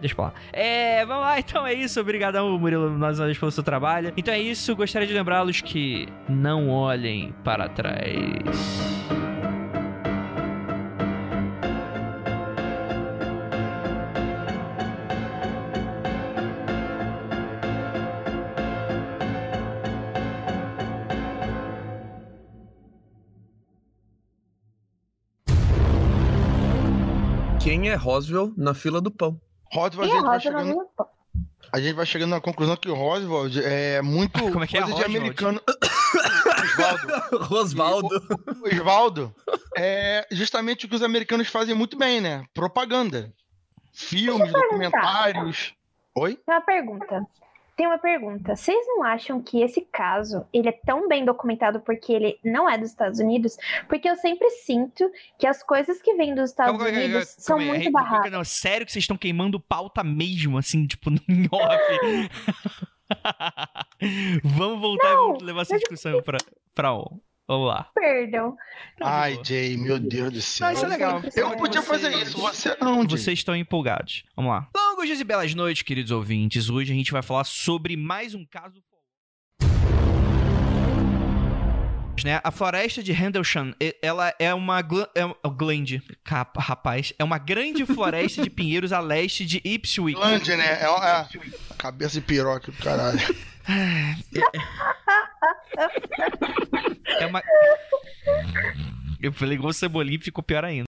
[0.00, 0.34] Deixa pra lá.
[0.52, 2.00] É, vamos lá, então é isso.
[2.00, 4.12] Obrigadão, Murilo, mais uma vez pelo seu trabalho.
[4.16, 8.90] Então é isso, gostaria de lembrá-los que não olhem para trás.
[27.62, 29.38] Quem é Roswell na fila do pão?
[29.72, 30.88] Roswell, a gente, vai chegando,
[31.72, 34.82] a gente vai chegando na conclusão que o Roswell é muito Como é que é
[34.82, 35.60] coisa é de americano.
[36.64, 37.44] Osvaldo.
[37.44, 38.08] Rosvaldo.
[38.64, 39.34] Osvaldo
[39.76, 42.44] é justamente o que os americanos fazem muito bem, né?
[42.52, 43.32] Propaganda.
[43.92, 45.74] Filmes, documentários.
[46.14, 46.38] Oi?
[46.46, 47.26] Uma pergunta
[47.80, 48.54] tem uma pergunta.
[48.54, 52.76] Vocês não acham que esse caso ele é tão bem documentado porque ele não é
[52.76, 53.56] dos Estados Unidos?
[53.88, 57.38] Porque eu sempre sinto que as coisas que vêm dos Estados calma, Unidos calma, calma,
[57.38, 58.30] são muito barradas.
[58.30, 62.28] Não, sério que vocês estão queimando pauta mesmo, assim, tipo, em off?
[64.44, 66.36] vamos voltar não, e vamos levar essa discussão pra,
[66.74, 67.18] pra on.
[67.50, 67.90] Vamos lá.
[67.92, 68.56] Perdão.
[68.96, 70.68] Tá Ai, Jay, meu Deus do céu.
[70.68, 71.20] Não, isso é legal.
[71.34, 73.08] Eu podia fazer isso, você não, Jay.
[73.08, 74.22] Vocês estão empolgados.
[74.36, 74.68] Vamos lá.
[74.72, 76.70] Longos dias e belas noites, queridos ouvintes.
[76.70, 78.80] Hoje a gente vai falar sobre mais um caso
[82.22, 82.40] né?
[82.44, 84.78] A floresta de Rendlesham, ela é uma
[85.14, 90.14] é um, glande, capa, rapaz, é uma grande floresta de pinheiros a leste de Ipswich.
[90.14, 90.82] Glande, né?
[90.82, 91.26] É, uma, é
[91.78, 93.18] cabeça de piroca do caralho.
[97.18, 97.42] É uma.
[99.22, 100.78] Eu falei igual cebolinha e ficou pior ainda.